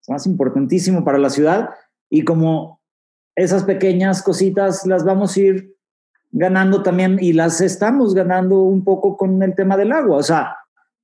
[0.00, 1.70] es más importantísimo para la ciudad
[2.08, 2.80] y como
[3.34, 5.74] esas pequeñas cositas las vamos a ir
[6.30, 10.18] ganando también y las estamos ganando un poco con el tema del agua.
[10.18, 10.58] O sea,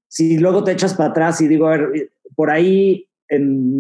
[0.07, 3.79] si luego te echas para atrás y digo, a ver, por ahí en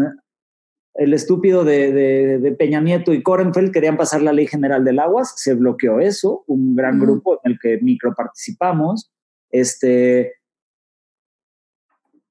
[0.94, 1.92] el estúpido de,
[2.40, 6.42] de, Peña Nieto y Korenfeld querían pasar la ley general del agua, se bloqueó eso,
[6.48, 9.12] un gran grupo en el que micro participamos.
[9.50, 10.32] Este,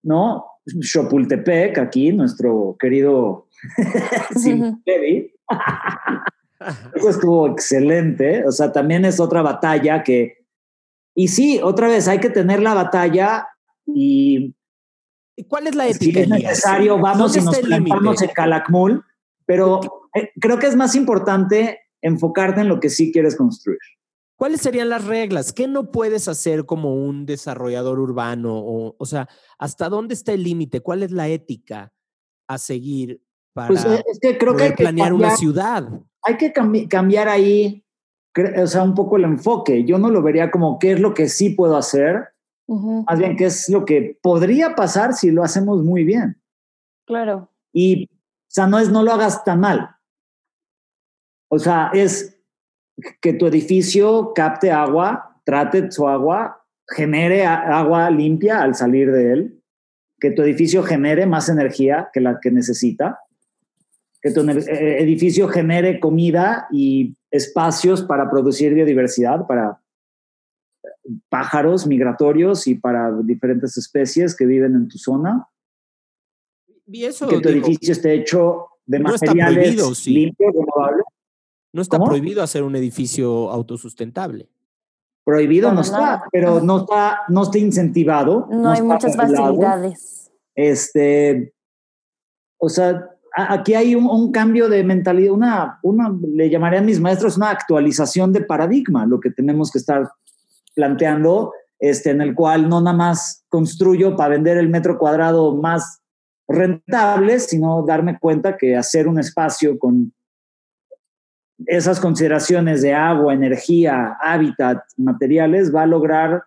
[0.06, 0.46] ¿no?
[0.82, 3.48] Chapultepec, aquí, nuestro querido
[4.36, 5.34] Simpevi.
[6.96, 8.46] Eso estuvo excelente.
[8.48, 10.46] O sea, también es otra batalla que.
[11.14, 13.48] Y sí, otra vez hay que tener la batalla
[13.86, 14.56] y.
[15.48, 16.20] ¿Cuál es la ética?
[16.20, 19.04] Si es necesario, vamos y nos plantamos en Calakmul,
[19.46, 19.82] pero
[20.16, 23.80] eh, creo que es más importante enfocarte en lo que sí quieres construir.
[24.36, 25.54] ¿Cuáles serían las reglas?
[25.54, 28.58] ¿Qué no puedes hacer como un desarrollador urbano?
[28.58, 30.82] O, o sea, ¿hasta dónde está el límite?
[30.82, 31.94] ¿Cuál es la ética
[32.48, 33.22] a seguir
[33.54, 35.88] para pues es que creo que hay que planear una ciudad?
[36.24, 37.86] Hay que cambiar ahí,
[38.62, 39.86] o sea, un poco el enfoque.
[39.86, 42.34] Yo no lo vería como qué es lo que sí puedo hacer,
[42.68, 46.42] más bien qué es lo que podría pasar si lo hacemos muy bien.
[47.06, 47.54] Claro.
[47.72, 49.96] Y, o sea, no es no lo hagas tan mal.
[51.48, 52.35] O sea, es
[53.22, 59.62] que tu edificio capte agua, trate su agua, genere agua limpia al salir de él,
[60.20, 63.20] que tu edificio genere más energía que la que necesita,
[64.22, 69.80] que tu eh, edificio genere comida y espacios para producir biodiversidad, para
[71.30, 75.48] pájaros migratorios y para diferentes especies que viven en tu zona.
[76.88, 81.06] Y eso, que tu edificio esté hecho de materiales limpios, renovables.
[81.76, 84.48] No está prohibido hacer un edificio autosustentable.
[85.26, 88.48] Prohibido no, está, pero no está, no está incentivado.
[88.50, 90.32] No, hay muchas facilidades.
[90.56, 91.54] Este,
[92.58, 97.50] o sea, aquí hay un, cambio de mentalidad, una, una, le llamarían mis maestros, una
[97.50, 100.10] actualización de paradigma, lo que tenemos que estar
[100.76, 106.00] planteando, este, en el cual no nada más construyo para vender el metro cuadrado más
[106.48, 110.14] rentable, sino darme cuenta que hacer un espacio con
[111.66, 116.44] esas consideraciones de agua, energía, hábitat, materiales, va a lograr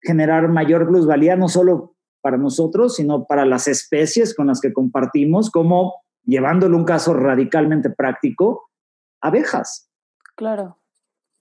[0.00, 5.50] generar mayor plusvalía no solo para nosotros, sino para las especies con las que compartimos,
[5.50, 8.70] como llevándolo un caso radicalmente práctico,
[9.20, 9.90] abejas.
[10.36, 10.78] Claro.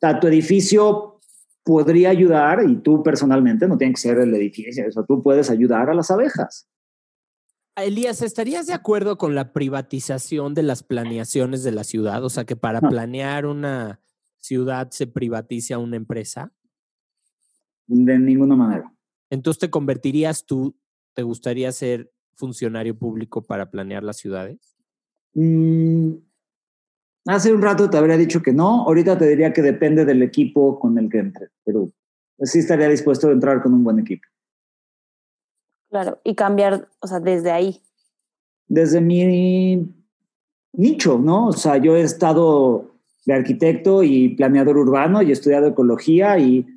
[0.02, 1.20] O tu edificio
[1.64, 5.90] podría ayudar, y tú personalmente, no tiene que ser el edificio, o tú puedes ayudar
[5.90, 6.68] a las abejas.
[7.84, 12.24] Elías, ¿estarías de acuerdo con la privatización de las planeaciones de la ciudad?
[12.24, 14.00] O sea, que para planear una
[14.40, 16.52] ciudad se privatice a una empresa.
[17.86, 18.92] De ninguna manera.
[19.30, 20.76] Entonces, ¿te convertirías tú,
[21.14, 24.76] te gustaría ser funcionario público para planear las ciudades?
[25.36, 26.14] Mm,
[27.28, 30.80] hace un rato te habría dicho que no, ahorita te diría que depende del equipo
[30.80, 31.92] con el que entre, pero
[32.40, 34.28] sí estaría dispuesto a entrar con un buen equipo.
[35.98, 37.82] Claro, y cambiar, o sea, desde ahí.
[38.68, 39.92] Desde mi
[40.74, 41.48] nicho, ¿no?
[41.48, 42.92] O sea, yo he estado
[43.26, 46.68] de arquitecto y planeador urbano y he estudiado ecología y,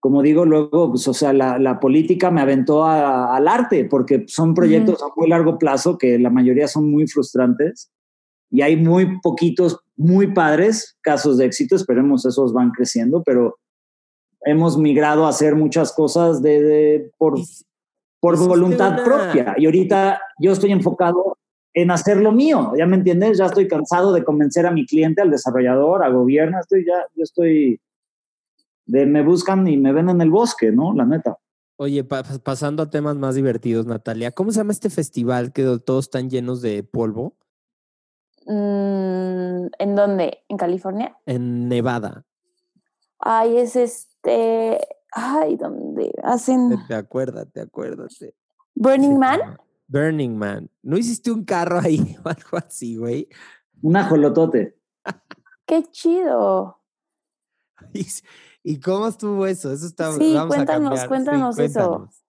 [0.00, 5.00] como digo, luego, pues, o sea, la, política me aventó al arte porque son proyectos
[5.00, 7.92] a muy largo plazo que la mayoría son muy frustrantes
[8.50, 13.60] y hay muy poquitos, muy padres casos de éxito, esperemos esos van creciendo, pero
[14.40, 17.38] hemos migrado a hacer muchas cosas de, por,
[18.20, 19.54] por voluntad propia.
[19.56, 21.38] Y ahorita yo estoy enfocado
[21.74, 23.36] en hacer lo mío, ¿ya me entiendes?
[23.36, 27.22] Ya estoy cansado de convencer a mi cliente, al desarrollador, a gobierno, estoy ya, yo
[27.22, 27.80] estoy
[28.86, 30.94] de me buscan y me ven en el bosque, ¿no?
[30.94, 31.36] La neta.
[31.76, 36.30] Oye, pasando a temas más divertidos, Natalia, ¿cómo se llama este festival que todos están
[36.30, 37.36] llenos de polvo?
[38.46, 40.44] Mm, ¿En dónde?
[40.48, 41.18] ¿En California?
[41.26, 42.24] En Nevada.
[43.18, 44.78] Ay, es este,
[45.18, 46.76] Ay, ¿dónde hacen?
[46.86, 48.34] Te acuérdate, acuérdate.
[48.74, 49.40] Burning Man.
[49.88, 50.70] Burning Man.
[50.82, 53.26] ¿No hiciste un carro ahí o algo así, güey?
[53.80, 54.78] Un ajolotote.
[55.64, 56.82] Qué chido.
[57.94, 58.06] Y,
[58.62, 59.72] ¿Y cómo estuvo eso?
[59.72, 60.12] Eso está.
[60.12, 60.98] Sí, vamos a cuéntanos, cambiar.
[60.98, 61.88] Sí, cuéntanos eso.
[61.88, 62.22] cuéntanos.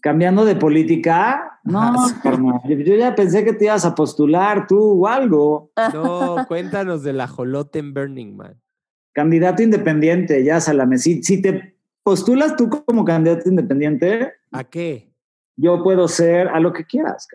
[0.00, 5.06] Cambiando de política, no, carnal, yo ya pensé que te ibas a postular tú o
[5.06, 5.70] algo.
[5.94, 8.60] No, cuéntanos del ajolote en Burning Man.
[9.12, 10.98] Candidato independiente, ya Salame.
[10.98, 15.12] Si, si te postulas tú como candidato independiente, ¿A qué?
[15.56, 17.26] yo puedo ser a lo que quieras.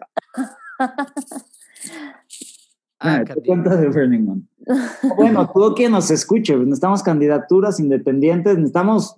[3.00, 3.48] Ah, te Candy.
[3.48, 4.48] cuento de Burning Man.
[5.18, 9.18] Bueno, tú quien nos escuche, necesitamos candidaturas independientes, necesitamos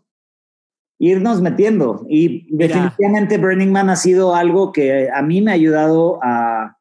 [0.98, 2.04] irnos metiendo.
[2.10, 2.68] Y Mira.
[2.76, 6.78] definitivamente Burning Man ha sido algo que a mí me ha ayudado a,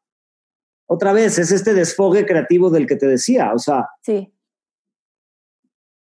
[0.87, 3.53] otra vez, es este desfogue creativo del que te decía.
[3.53, 4.33] O sea, Sí,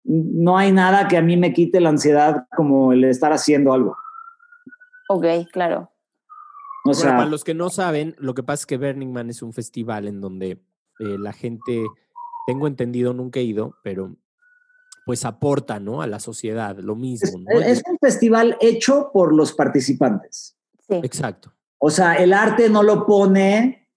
[0.05, 3.97] no hay nada que a mí me quite la ansiedad como el estar haciendo algo.
[5.09, 5.91] ok, claro.
[6.85, 9.31] O Bueno, sea, para los que no saben, lo que pasa es que Burning Man
[9.31, 10.51] es un festival en donde
[10.99, 11.87] eh, la gente,
[12.47, 14.17] tengo entendido, nunca he ido, pero
[15.07, 16.03] pues aporta, ¿no?
[16.03, 17.61] A la sociedad, lo mismo, ¿no?
[17.61, 20.57] es un festival hecho por los participantes.
[20.88, 21.53] Sí, Exacto.
[21.79, 23.88] O sea, el arte no lo pone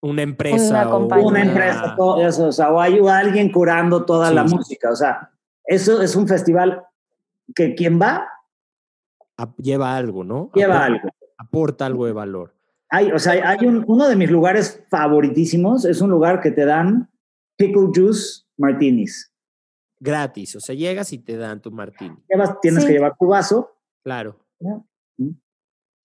[0.00, 0.88] Una empresa.
[0.88, 1.26] o compañía.
[1.26, 4.54] una empresa, todo eso, o sea, o hay alguien curando toda Sí, la sí.
[4.54, 4.90] música.
[4.90, 5.30] O sea,
[5.68, 6.82] eso es un festival
[7.54, 8.26] que quien va
[9.58, 10.50] lleva algo, ¿no?
[10.54, 11.08] lleva Aporta- algo.
[11.38, 12.54] Aporta algo de valor.
[12.90, 16.64] Hay, o sea, hay- un, uno de mis lugares favoritísimos, es un lugar que te
[16.64, 17.08] dan
[17.56, 19.30] pickle juice martinis.
[20.00, 22.16] Gratis, o sea, llegas y te dan tu martini.
[22.28, 22.88] Llevas, tienes Sí.
[22.88, 23.76] que llevar tu vaso.
[24.02, 24.36] Claro.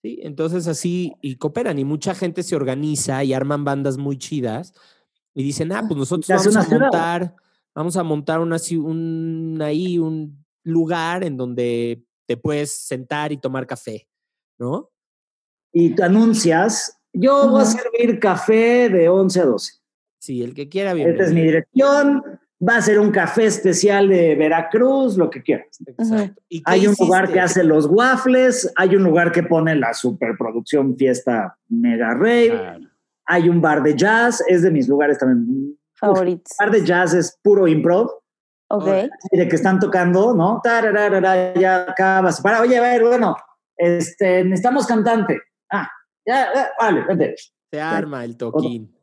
[0.02, 4.74] Sí, entonces así, y cooperan, y mucha gente se organiza y arman bandas muy chidas
[5.34, 7.36] y dicen, ah, pues nosotros se hace vamos a montar,
[7.76, 13.68] vamos a montar una, un, ahí un lugar en donde te puedes sentar y tomar
[13.68, 14.08] café,
[14.58, 14.90] ¿no?
[15.72, 19.74] Y te anuncias, yo voy a servir café de 11 a 12.
[20.20, 22.24] Sí, el que quiera, Esta es mi dirección.
[22.66, 25.68] Va a ser un café especial de Veracruz, lo que quieras.
[25.86, 26.42] Exacto.
[26.48, 29.94] ¿Y qué Hay un lugar que hace los waffles, hay un lugar que pone la
[29.94, 32.86] superproducción fiesta mega rave, Claro.
[33.26, 35.78] hay un bar de jazz, es de mis lugares también.
[36.08, 36.54] Favoritos.
[36.60, 38.10] bar de jazz es puro improv,
[38.70, 38.88] Ok,
[39.32, 40.62] y de que están tocando, ¿no?
[41.60, 42.42] Ya acabas.
[42.42, 43.36] Para, oye, a ver, bueno,
[43.78, 45.40] este, necesitamos cantante.
[45.72, 45.88] Ah,
[46.26, 47.36] ya, ya, vale, vente.
[47.72, 48.96] Se arma el toquín.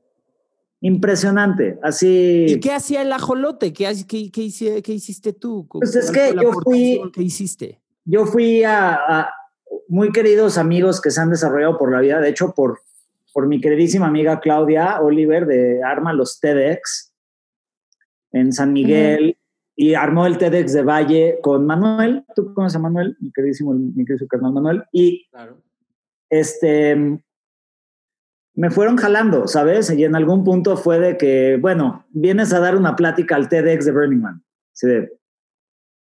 [0.83, 2.47] Impresionante, así.
[2.49, 3.73] ¿Y qué hacía el ajolote?
[3.73, 5.67] ¿Qué, qué, qué hici- qué hiciste tú?
[5.69, 7.83] ¿Cu- Pues es que yo fui- que hiciste?
[8.07, 9.31] yo fui a, a
[9.89, 12.81] muy queridos amigos que se han desarrollado por la vida, de hecho, por,
[13.33, 17.12] por mi queridísima amiga Claudia Oliver de Arma los TEDx
[18.33, 19.38] en San Miguel
[19.77, 22.25] y armó el TEDx de Valle con Manuel.
[22.35, 23.16] ¿Tú conoces a Manuel?
[23.21, 24.85] Mi queridísimo, mi queridísimo carnal Manuel.
[24.93, 25.62] Y Claro.
[26.29, 27.23] este
[28.55, 29.90] me fueron jalando, ¿sabes?
[29.90, 33.87] Y en algún punto fue de que, bueno, vienes a dar una plática al TEDx
[33.87, 34.45] de Burning Man.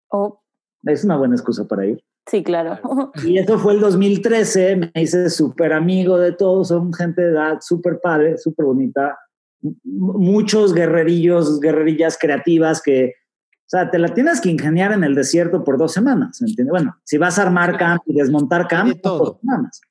[0.09, 0.41] Oh,
[0.83, 2.03] es una buena excusa para ir.
[2.29, 2.79] Sí, claro.
[3.23, 7.57] Y eso fue el 2013, me hice súper amigo de todos, son gente de edad
[7.61, 9.17] súper padre, súper bonita,
[9.83, 13.13] muchos guerrerillos, guerrerillas creativas que,
[13.67, 16.71] o sea, te la tienes que ingeniar en el desierto por dos semanas, ¿entiendes?
[16.71, 19.17] Bueno, si vas a armar camp y desmontar camp, de todo.
[19.19, 19.81] dos semanas.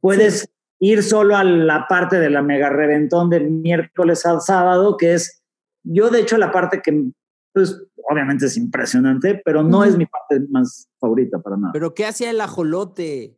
[0.00, 5.14] Puedes ir solo a la parte de la mega reventón de miércoles a sábado, que
[5.14, 5.42] es,
[5.82, 7.10] yo de hecho la parte que,
[7.52, 12.06] pues, obviamente es impresionante, pero no es mi parte más favorita para nada ¿Pero qué
[12.06, 13.36] hacía el ajolote?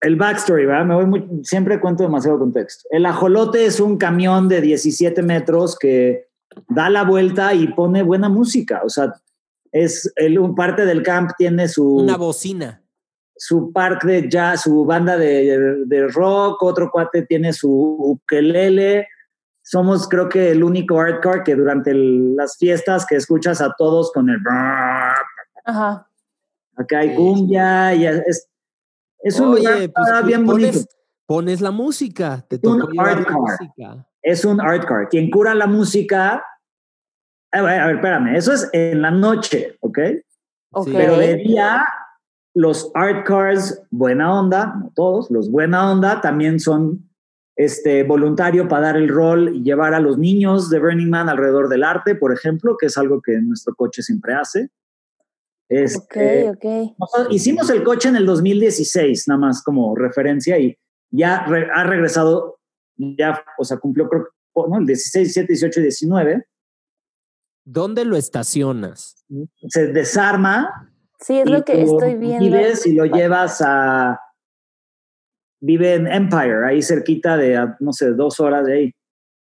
[0.00, 0.84] el backstory, ¿verdad?
[0.84, 2.88] Me voy muy, siempre cuento demasiado contexto.
[2.90, 6.26] El ajolote es un camión de 17 metros que
[6.68, 8.82] da la vuelta y pone buena música.
[8.84, 9.14] O sea,
[9.72, 12.82] es el, un parte del camp tiene su, Una bocina.
[13.36, 19.06] su park de jazz, su banda de, de rock, otro cuate tiene su ukelele.
[19.70, 24.10] Somos, creo que, el único hardcore que durante el- las fiestas que escuchas a todos
[24.12, 24.38] con el...
[25.66, 26.08] Ajá.
[26.74, 28.48] Acá hay cumbia y es,
[29.18, 30.90] es un lugar Oye, pues ah, bien pones, bonito.
[31.26, 32.42] pones la música.
[32.48, 33.36] Te la hardcore.
[33.36, 34.06] música.
[34.22, 35.08] es un art car.
[35.10, 36.42] Quien cura la música.
[37.52, 39.98] A ver, a ver, espérame, eso es en la noche, ¿ok?
[40.70, 40.86] Ok.
[40.86, 40.92] Sí.
[40.94, 41.84] Pero de día,
[42.54, 47.07] los art cars buena onda, no todos, los buena onda también son
[47.58, 51.68] este, voluntario para dar el rol y llevar a los niños de Burning Man alrededor
[51.68, 54.64] del arte, por ejemplo, que es algo que nuestro coche siempre hace.
[54.64, 54.70] ok,
[55.68, 56.64] Este, ok.
[56.98, 60.78] nosotros hicimos el coche en el 2016, nada más como referencia, y
[61.10, 62.60] ya re- ha regresado,
[62.96, 64.30] ya, o sea, cumplió creo que,
[64.70, 64.78] ¿no?
[64.78, 66.46] el 16, 17, 18 y 19.
[67.64, 69.24] ¿Dónde lo estacionas?
[69.68, 70.92] Se desarma.
[71.20, 72.44] Sí, es lo que estoy viendo.
[72.86, 74.20] Y lo llevas a.
[75.60, 78.94] Vive en Empire, ahí cerquita de, a, no sé, dos horas de ahí.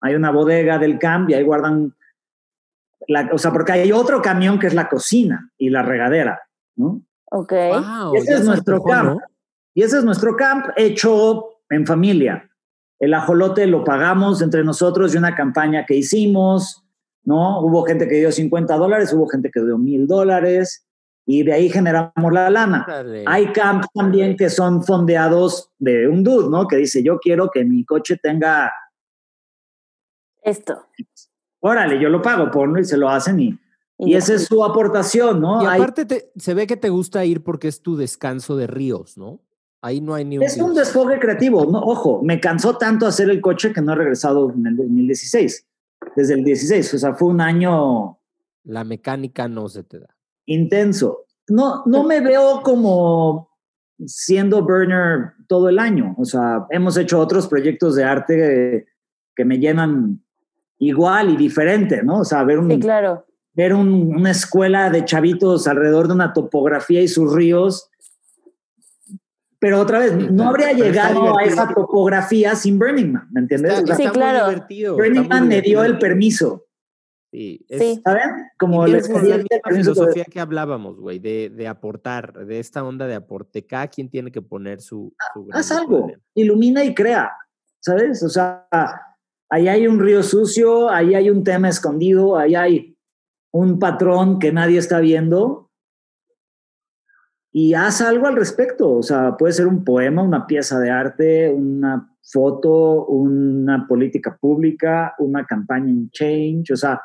[0.00, 1.94] Hay una bodega del camp y ahí guardan.
[3.08, 6.40] la, o sea, porque hay otro camión que es la cocina y la regadera,
[6.76, 7.02] ¿no?
[7.30, 7.52] Ok.
[7.52, 9.10] Wow, Y ese es nuestro camp.
[9.10, 9.20] ¿no?
[9.74, 12.48] Y ese es nuestro camp hecho en familia.
[12.98, 16.84] El ajolote lo pagamos entre nosotros de una campaña que hicimos,
[17.24, 17.60] ¿no?
[17.60, 20.86] Hubo gente que dio 50 dólares, hubo gente que dio mil dólares
[21.26, 22.86] y de ahí generamos la lana.
[23.26, 26.66] Hay camps también que son fondeados de un dude, ¿no?
[26.66, 28.72] Que dice, yo quiero que mi coche tenga,
[30.42, 30.86] Esto.
[31.60, 33.58] órale, yo lo pago, ponlo y se lo hacen y,
[33.98, 35.62] y esa es su aportación, ¿no?
[35.62, 38.66] Y Hay- aparte te- se ve que te gusta ir porque es tu descanso de
[38.66, 39.40] ríos, ¿no?
[39.84, 40.44] Ahí no hay ni un...
[40.44, 41.64] Es un desfogue creativo.
[41.66, 45.66] No, ojo, me cansó tanto hacer el coche que no he regresado en el 2016.
[46.16, 48.18] Desde el 16, o sea, fue un año
[48.64, 50.08] La mecánica no se te da.
[50.46, 51.24] Intenso.
[51.48, 53.48] No, no me veo como
[54.04, 56.14] siendo burner todo el año.
[56.18, 58.86] O sea, hemos hecho otros proyectos de arte
[59.34, 60.22] que me llenan
[60.78, 62.20] igual y diferente, ¿no?
[62.20, 63.24] O sea, ver, un, Sí, claro.
[63.54, 67.88] ver un- una escuela de chavitos alrededor de una topografía y sus ríos.
[69.60, 73.78] Pero otra vez, Sí, no habría llegado a esa topografía sin Burning Man, ¿me entiendes?
[73.78, 74.46] Está, Sí, claro.
[74.96, 76.64] Burning está Man me dio el permiso,
[77.32, 78.00] Sí, es- Sí.
[78.04, 78.30] ¿saben?
[78.58, 79.20] Como la misma
[79.70, 83.66] filosofía que hablábamos, güey, de, de aportar, de esta onda de aporte.
[83.66, 85.14] Cada quien tiene que poner su...
[85.32, 87.32] su haz algo, ilumina y crea,
[87.80, 88.22] ¿sabes?
[88.22, 88.68] O sea,
[89.48, 92.98] ahí hay un río sucio, ahí hay un tema escondido, ahí hay
[93.50, 95.70] un patrón que nadie está viendo
[97.50, 98.90] y haz algo al respecto.
[98.90, 105.14] O sea, puede ser un poema, una pieza de arte, una foto, una política pública,
[105.18, 106.72] una campaña en change.
[106.72, 107.00] O sea,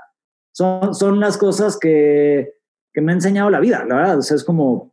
[0.58, 2.54] son, son las cosas que,
[2.94, 4.18] que me ha enseñado la vida, la verdad.
[4.18, 4.92] O sea, es como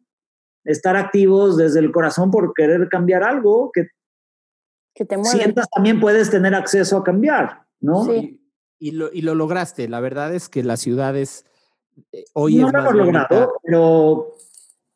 [0.65, 3.89] estar activos desde el corazón por querer cambiar algo que
[4.95, 5.39] Que te mueve.
[5.39, 8.05] sientas también puedes tener acceso a cambiar, ¿no?
[8.05, 8.41] Sí.
[8.79, 9.89] Y, y lo, y lo lograste.
[9.89, 11.47] La verdad es que las ciudades
[12.13, 13.27] eh, hoy no es lo hemos bonita.
[13.31, 14.35] logrado, pero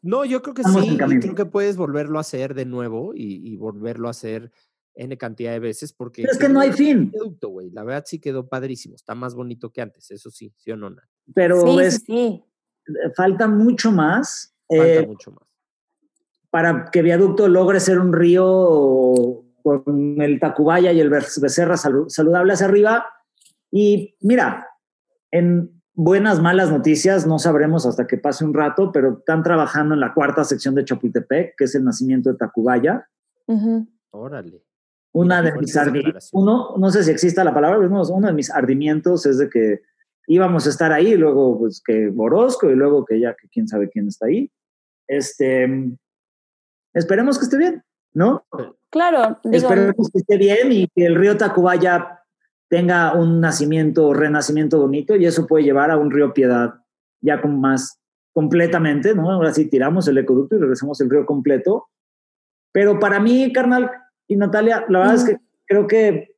[0.03, 0.97] No, yo creo que Estamos sí.
[0.99, 4.53] creo que puedes volverlo a hacer de nuevo y, y volverlo a hacer
[5.01, 6.23] N cantidad de veces porque...
[6.23, 7.11] Pero es que no hay fin.
[7.11, 7.71] producto, güey.
[7.71, 8.97] La verdad sí quedó padrísimo.
[8.97, 10.91] Está más bonito que antes, eso sí, sí o no.
[11.35, 12.05] Pero sí, es, sí,
[12.85, 12.93] sí.
[13.17, 15.45] falta mucho más Falta eh, mucho más.
[16.51, 22.55] para que Viaducto logre ser un río con el Tacubaya y el Becerra salu- saludable
[22.55, 23.07] hacia arriba.
[23.71, 24.67] Y mira,
[25.31, 30.01] en buenas, malas noticias, no sabremos hasta que pase un rato, pero están trabajando en
[30.01, 33.09] la cuarta sección de Chapultepec, que es el nacimiento de Tacubaya.
[33.47, 33.87] Ujú.
[34.11, 34.65] Órale.
[35.13, 36.31] Una de mis fuertes ardi- declaraciones.
[36.33, 39.49] uno, no sé si exista la palabra, pero uno, uno de mis ardimientos es de
[39.49, 39.81] que
[40.27, 43.89] íbamos a estar ahí, luego pues que Orozco y luego que ya que quién sabe
[43.89, 44.51] quién está ahí.
[45.09, 45.67] Este,
[46.95, 47.83] esperemos que esté bien,
[48.13, 48.45] ¿no?
[48.91, 52.21] Claro, digo, Esperemos que esté bien y que el río Tacubaya
[52.69, 56.75] tenga un nacimiento o renacimiento bonito y eso puede llevar a un río Piedad
[57.23, 57.99] ya con más
[58.35, 59.31] completamente, ¿no?
[59.33, 61.89] Ahora sí tiramos el ecoducto y regresamos el río completo.
[62.73, 63.91] Pero para mí, carnal
[64.29, 66.37] y Natalia, la verdad es que creo que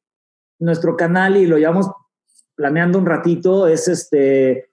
[0.59, 1.91] nuestro canal y lo llevamos
[2.55, 4.70] planeando un ratito es este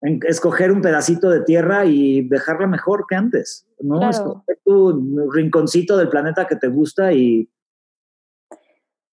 [0.00, 3.98] en- escoger un pedacito de tierra y dejarla mejor que antes, ¿no?
[3.98, 4.10] Claro.
[4.10, 7.50] Escoger tu rinconcito del planeta que te gusta y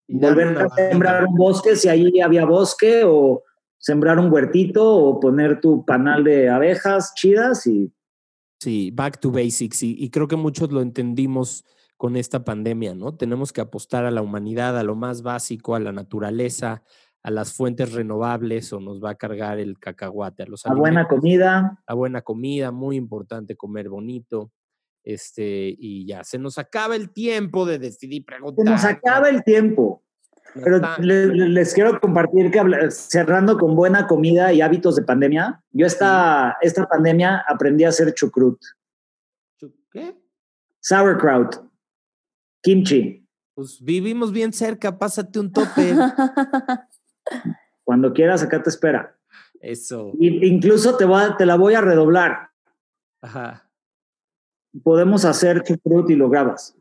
[0.07, 3.43] volver a sembrar un bosque si ahí había bosque o
[3.78, 7.91] sembrar un huertito o poner tu panal de abejas chidas y
[8.59, 9.82] Sí, back to basics.
[9.82, 11.66] Y, y creo que muchos lo entendimos
[12.02, 13.16] con esta pandemia, ¿no?
[13.16, 16.82] Tenemos que apostar a la humanidad, a lo más básico, a la naturaleza,
[17.22, 21.08] a las fuentes renovables o nos va a cargar el cacahuate, a los a buena
[21.08, 21.80] comida.
[21.86, 24.52] a buena comida, muy importante comer bonito.
[25.04, 28.66] Este, y ya, se nos acaba el tiempo de decidir Se preguntar.
[28.66, 30.02] nos acaba el tiempo.
[30.56, 35.86] Pero le- les quiero compartir que cerrando con buena comida y hábitos de pandemia, yo
[35.86, 38.60] esta, esta pandemia aprendí a hacer chucrut,
[39.91, 40.16] ¿Qué?
[40.80, 41.70] sauerkraut,
[42.62, 43.28] kimchi.
[43.53, 45.93] Pues vivimos bien cerca, pásate un tope.
[47.84, 49.18] Cuando quieras, acá te espera.
[49.59, 50.12] Eso.
[50.20, 52.49] Y incluso te, voy a- te la voy a redoblar.
[53.22, 53.70] Ajá.
[54.84, 56.76] Podemos hacer chucrut y lo grabas.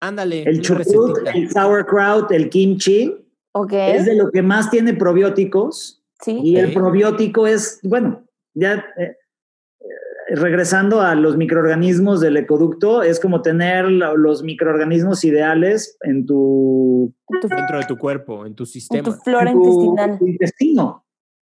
[0.00, 0.42] Ándale.
[0.44, 3.14] El chucrut, el sauerkraut, el kimchi,
[3.52, 6.40] ok, es de lo que más tiene probióticos sí.
[6.42, 8.24] y el probiótico es, bueno,
[8.54, 9.16] ya eh,
[10.34, 17.14] regresando a los microorganismos del ecoducto, es como tener lo- los microorganismos ideales en tu,
[17.40, 19.12] Tu, Dentro de tu cuerpo, en tu en tu sistema.
[19.24, 21.06] flora en tu- intestinal tu intestino.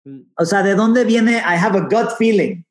[0.05, 2.63] Mm, O sea, ¿de dónde viene I have a gut feeling?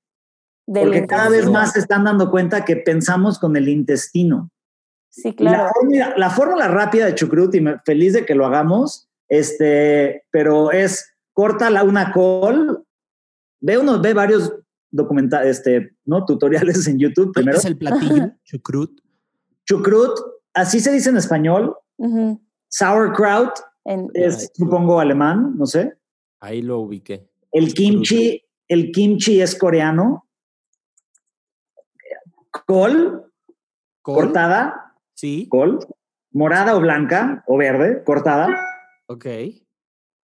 [0.67, 4.51] del Porque cada vez más se están dando cuenta que pensamos con el intestino.
[5.11, 5.65] Sí, claro.
[5.65, 10.25] La, fórmula, la fórmula rápida de chucrut, y me, feliz de que lo hagamos, este,
[10.31, 12.85] pero es corta una col,
[13.61, 14.55] ve uno, ve varios
[14.93, 16.25] documentales, este, ¿no?
[16.25, 17.59] Tutoriales en YouTube ¿Cuál primero.
[17.59, 18.31] es el platillo?
[18.45, 19.01] Chucrut.
[19.67, 20.19] Chucrut,
[20.55, 21.77] así se dice en español.
[22.69, 23.53] Sauerkraut
[23.85, 25.95] En- es, supongo, alemán, no sé.
[26.41, 27.29] Ahí lo ubiqué.
[27.51, 30.29] El kimchi, el kimchi es coreano.
[32.67, 33.25] Col,
[34.03, 34.15] ¿Col?
[34.17, 35.47] cortada, Sí.
[35.49, 35.79] col,
[36.33, 38.49] morada o blanca o verde, cortada.
[39.07, 39.27] Ok.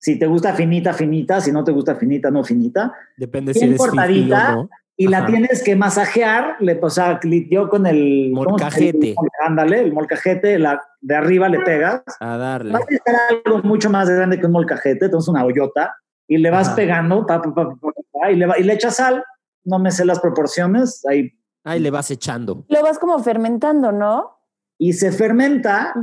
[0.02, 1.40] Si te gusta finita, finita.
[1.40, 2.92] Si no te gusta finita, no finita.
[3.16, 4.52] Depende si eres cortadita.
[4.54, 4.70] no.
[4.98, 8.30] Y la tienes que masajear, le, o sea, yo con el...
[8.34, 9.16] Molcajete.
[9.48, 12.04] Ándale, el molcajete, la, de arriba le pegas.
[12.20, 12.72] A darle.
[12.74, 15.96] Va a necesitar algo mucho más grande que un molcajete, entonces una hoyota,
[16.28, 16.76] y le vas Ajá.
[16.76, 19.24] pegando, pa, pa, pa, pa, pa, pa, y, le va- y le echas sal.
[19.64, 21.32] No me sé las proporciones, ahí,
[21.64, 22.66] Ahí le vas echando.
[22.68, 24.41] Lo vas como fermentando, ¿no?
[24.84, 25.94] Y se fermenta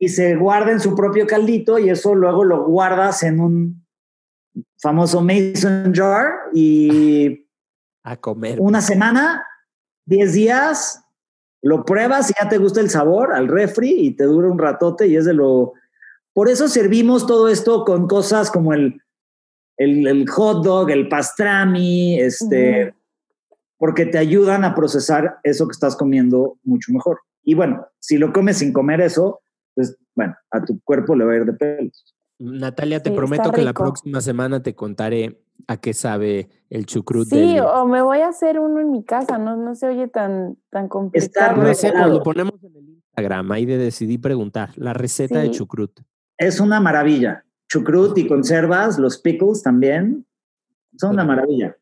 [0.00, 3.86] y se guarda en su propio caldito, y eso luego lo guardas en un
[4.78, 7.46] famoso mason jar y
[8.02, 8.58] A comer.
[8.60, 9.46] una semana,
[10.06, 11.04] 10 días,
[11.62, 15.06] lo pruebas y ya te gusta el sabor al refri y te dura un ratote
[15.06, 15.74] y es de lo...
[16.32, 19.00] Por eso servimos todo esto con cosas como el,
[19.76, 22.92] el, el hot dog, el pastrami, este,
[23.78, 27.20] porque te ayudan a procesar eso que estás comiendo mucho mejor.
[27.46, 29.40] Y bueno, si lo comes sin comer eso,
[29.74, 32.14] pues bueno, a tu cuerpo le va a ir de pelos.
[32.38, 36.86] Natalia, te Sí, prometo está que la próxima semana te contaré a qué sabe el
[36.86, 37.60] chucrut Sí, del...
[37.60, 40.88] o me voy a hacer uno en mi casa, no, no se oye tan, tan
[40.88, 41.62] complicado.
[41.62, 42.14] Hacemos, regalado.
[42.14, 43.52] lo ponemos en el Instagram.
[43.52, 44.70] Ahí de decidí preguntar.
[44.76, 46.00] La receta de chucrut.
[46.36, 47.44] Es una maravilla.
[47.68, 50.26] Chucrut y conservas, los pickles también,
[50.96, 51.76] son una maravilla.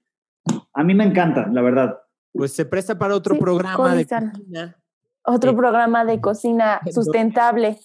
[0.75, 1.99] A mí me encantan, la verdad.
[2.33, 4.77] Pues se presta para otro Sí, programa de cocina.
[5.25, 7.79] Otro Eh, programa de cocina sustentable.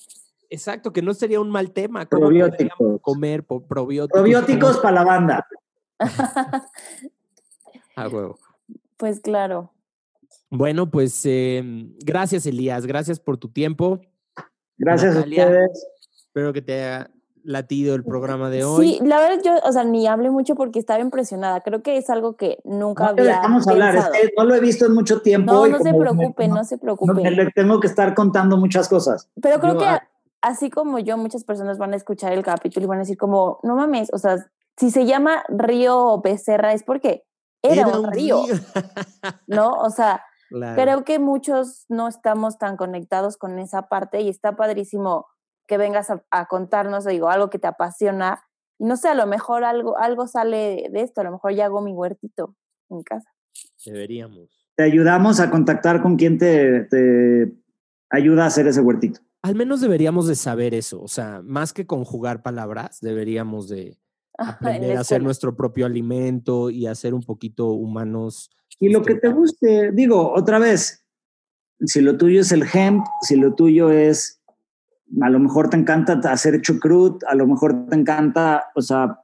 [0.49, 2.05] Exacto, que no sería un mal tema.
[2.05, 2.99] ¿Cómo Probióticos.
[3.01, 4.19] comer probióticos?
[4.19, 5.47] Probióticos para la banda.
[7.95, 8.37] Ah, huevo.
[8.97, 9.73] Pues claro.
[10.49, 11.61] Bueno, pues eh,
[12.03, 12.85] gracias, Elías.
[12.85, 13.99] Gracias por tu tiempo.
[14.77, 15.43] Gracias Natalia.
[15.43, 15.87] a ustedes.
[16.17, 17.11] Espero que te haya
[17.43, 18.93] latido el programa de hoy.
[18.95, 21.61] Sí, la verdad yo, o sea, ni hablé mucho porque estaba impresionada.
[21.61, 24.59] Creo que es algo que nunca No había dejamos hablar, es que no lo he
[24.59, 25.51] visto en mucho tiempo.
[25.51, 27.13] No, no se preocupe, no se no, preocupe.
[27.13, 29.29] me le tengo que estar contando muchas cosas.
[29.41, 30.07] Pero creo Yo, que ah-
[30.41, 33.59] así como yo, muchas personas van a escuchar el capítulo y van a decir como,
[33.63, 34.37] no mames, o sea,
[34.77, 37.25] si se llama Río Becerra es porque
[37.61, 38.43] era, un, río,
[39.47, 39.71] ¿no?
[39.71, 40.81] O sea, Claro.
[40.81, 45.27] creo que muchos no estamos tan conectados con esa parte y está padrísimo
[45.69, 48.43] que vengas a, a contarnos, digo, algo que te apasiona.
[48.79, 51.65] Y no sé, a lo mejor algo, algo sale de esto, a lo mejor ya
[51.65, 52.55] hago mi huertito
[52.89, 53.29] en casa.
[53.85, 54.49] Deberíamos.
[54.75, 57.53] Te ayudamos a contactar con quien te, te
[58.09, 59.21] ayuda a hacer ese huertito.
[59.41, 61.01] Al menos deberíamos de saber eso.
[61.01, 63.97] O sea, más que conjugar palabras, deberíamos de
[64.39, 68.49] en aprender a hacer nuestro propio alimento y a ser un poquito humanos.
[68.79, 71.05] Y lo que te guste, digo, otra vez,
[71.85, 74.38] si lo tuyo es el hemp, si lo tuyo es,
[75.21, 79.19] a lo mejor te encanta hacer chucrut, a lo mejor te encanta, o sea,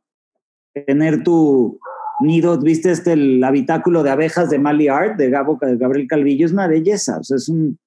[0.74, 1.80] tener tu
[2.22, 6.46] nido, viste este, el habitáculo de abejas de Mali Art, de, Gabo, de Gabriel Calvillo,
[6.46, 7.78] es una belleza, o sea, es un,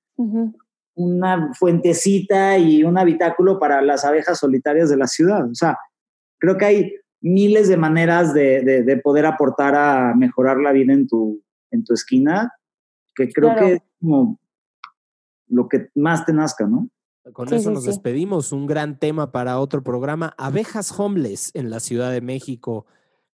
[0.94, 5.48] una fuentecita y un habitáculo para las abejas solitarias de la ciudad.
[5.50, 5.78] O sea,
[6.38, 10.92] creo que hay miles de maneras de, de- de poder aportar a mejorar la vida
[10.92, 12.52] en tu, en tu esquina,
[13.14, 13.66] que creo Claro.
[13.66, 14.38] que es como
[15.48, 16.88] lo que más te nazca, ¿no?
[17.32, 17.90] Con Sí, eso sí, nos sí.
[17.90, 18.52] despedimos.
[18.52, 20.34] Un gran tema para otro programa.
[20.38, 22.86] Abejas homeless en la Ciudad de México.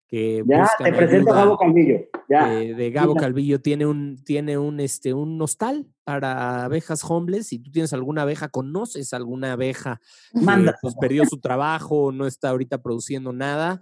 [0.07, 1.37] Que Ya, buscan te presento a.
[1.37, 1.99] Gabo Calvillo.
[2.29, 2.47] Ya.
[2.49, 3.15] de, de Gabo.
[3.17, 7.49] Calvillo tiene un tiene un este un hostal para abejas homeless.
[7.49, 10.01] Si tú tienes alguna abeja, conoces alguna abeja
[10.33, 10.77] que Manda.
[10.83, 13.81] pues, perdió su trabajo, no está ahorita produciendo nada.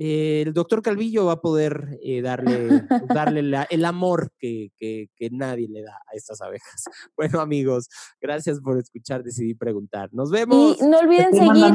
[0.00, 5.08] Eh, el doctor Calvillo va a poder eh, darle, darle la- el amor que, que-
[5.16, 6.84] que nadie le da a estas abejas.
[7.16, 7.88] Bueno, amigos,
[8.20, 9.24] gracias por escuchar.
[9.24, 10.08] Decidí preguntar.
[10.12, 10.78] Nos vemos.
[10.80, 11.74] Y no olviden seguir,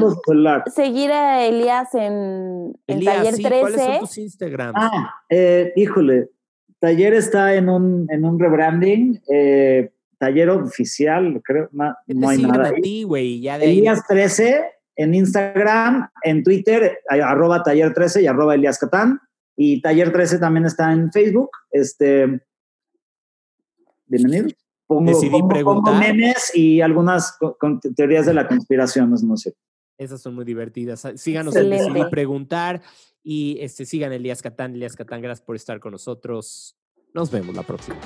[0.74, 3.60] seguir a Elías en, en Elías, Taller sí, 13.
[3.60, 4.80] ¿cuáles son tus Instagrams?
[4.82, 6.30] Ah, eh, híjole,
[6.80, 12.30] Taller está en un, en un rebranding, eh, taller oficial, creo, ma- ¿Qué te no
[12.30, 12.82] hay nada a ahí.
[12.82, 13.42] ti, güey?
[13.42, 13.80] Ya de ahí.
[13.80, 14.64] Elías 13
[14.96, 19.20] en Instagram, en Twitter, arroba taller 13 y arroba Elías Catán.
[19.56, 21.50] Y taller 13 también está en Facebook.
[21.72, 22.42] Este,
[24.06, 24.48] bienvenido.
[24.88, 26.00] Pongo, Decidí pongo- pongo preguntar.
[26.00, 29.54] memes y algunas con teorías de la conspiración, no, sé.
[29.98, 31.08] Esas son muy divertidas.
[31.16, 31.70] Síganos en.
[31.70, 32.82] Decidí Preguntar
[33.24, 34.74] y este, sigan Elías Catán.
[34.74, 36.76] Elías Catán, gracias por estar con nosotros.
[37.14, 37.98] Nos vemos la próxima.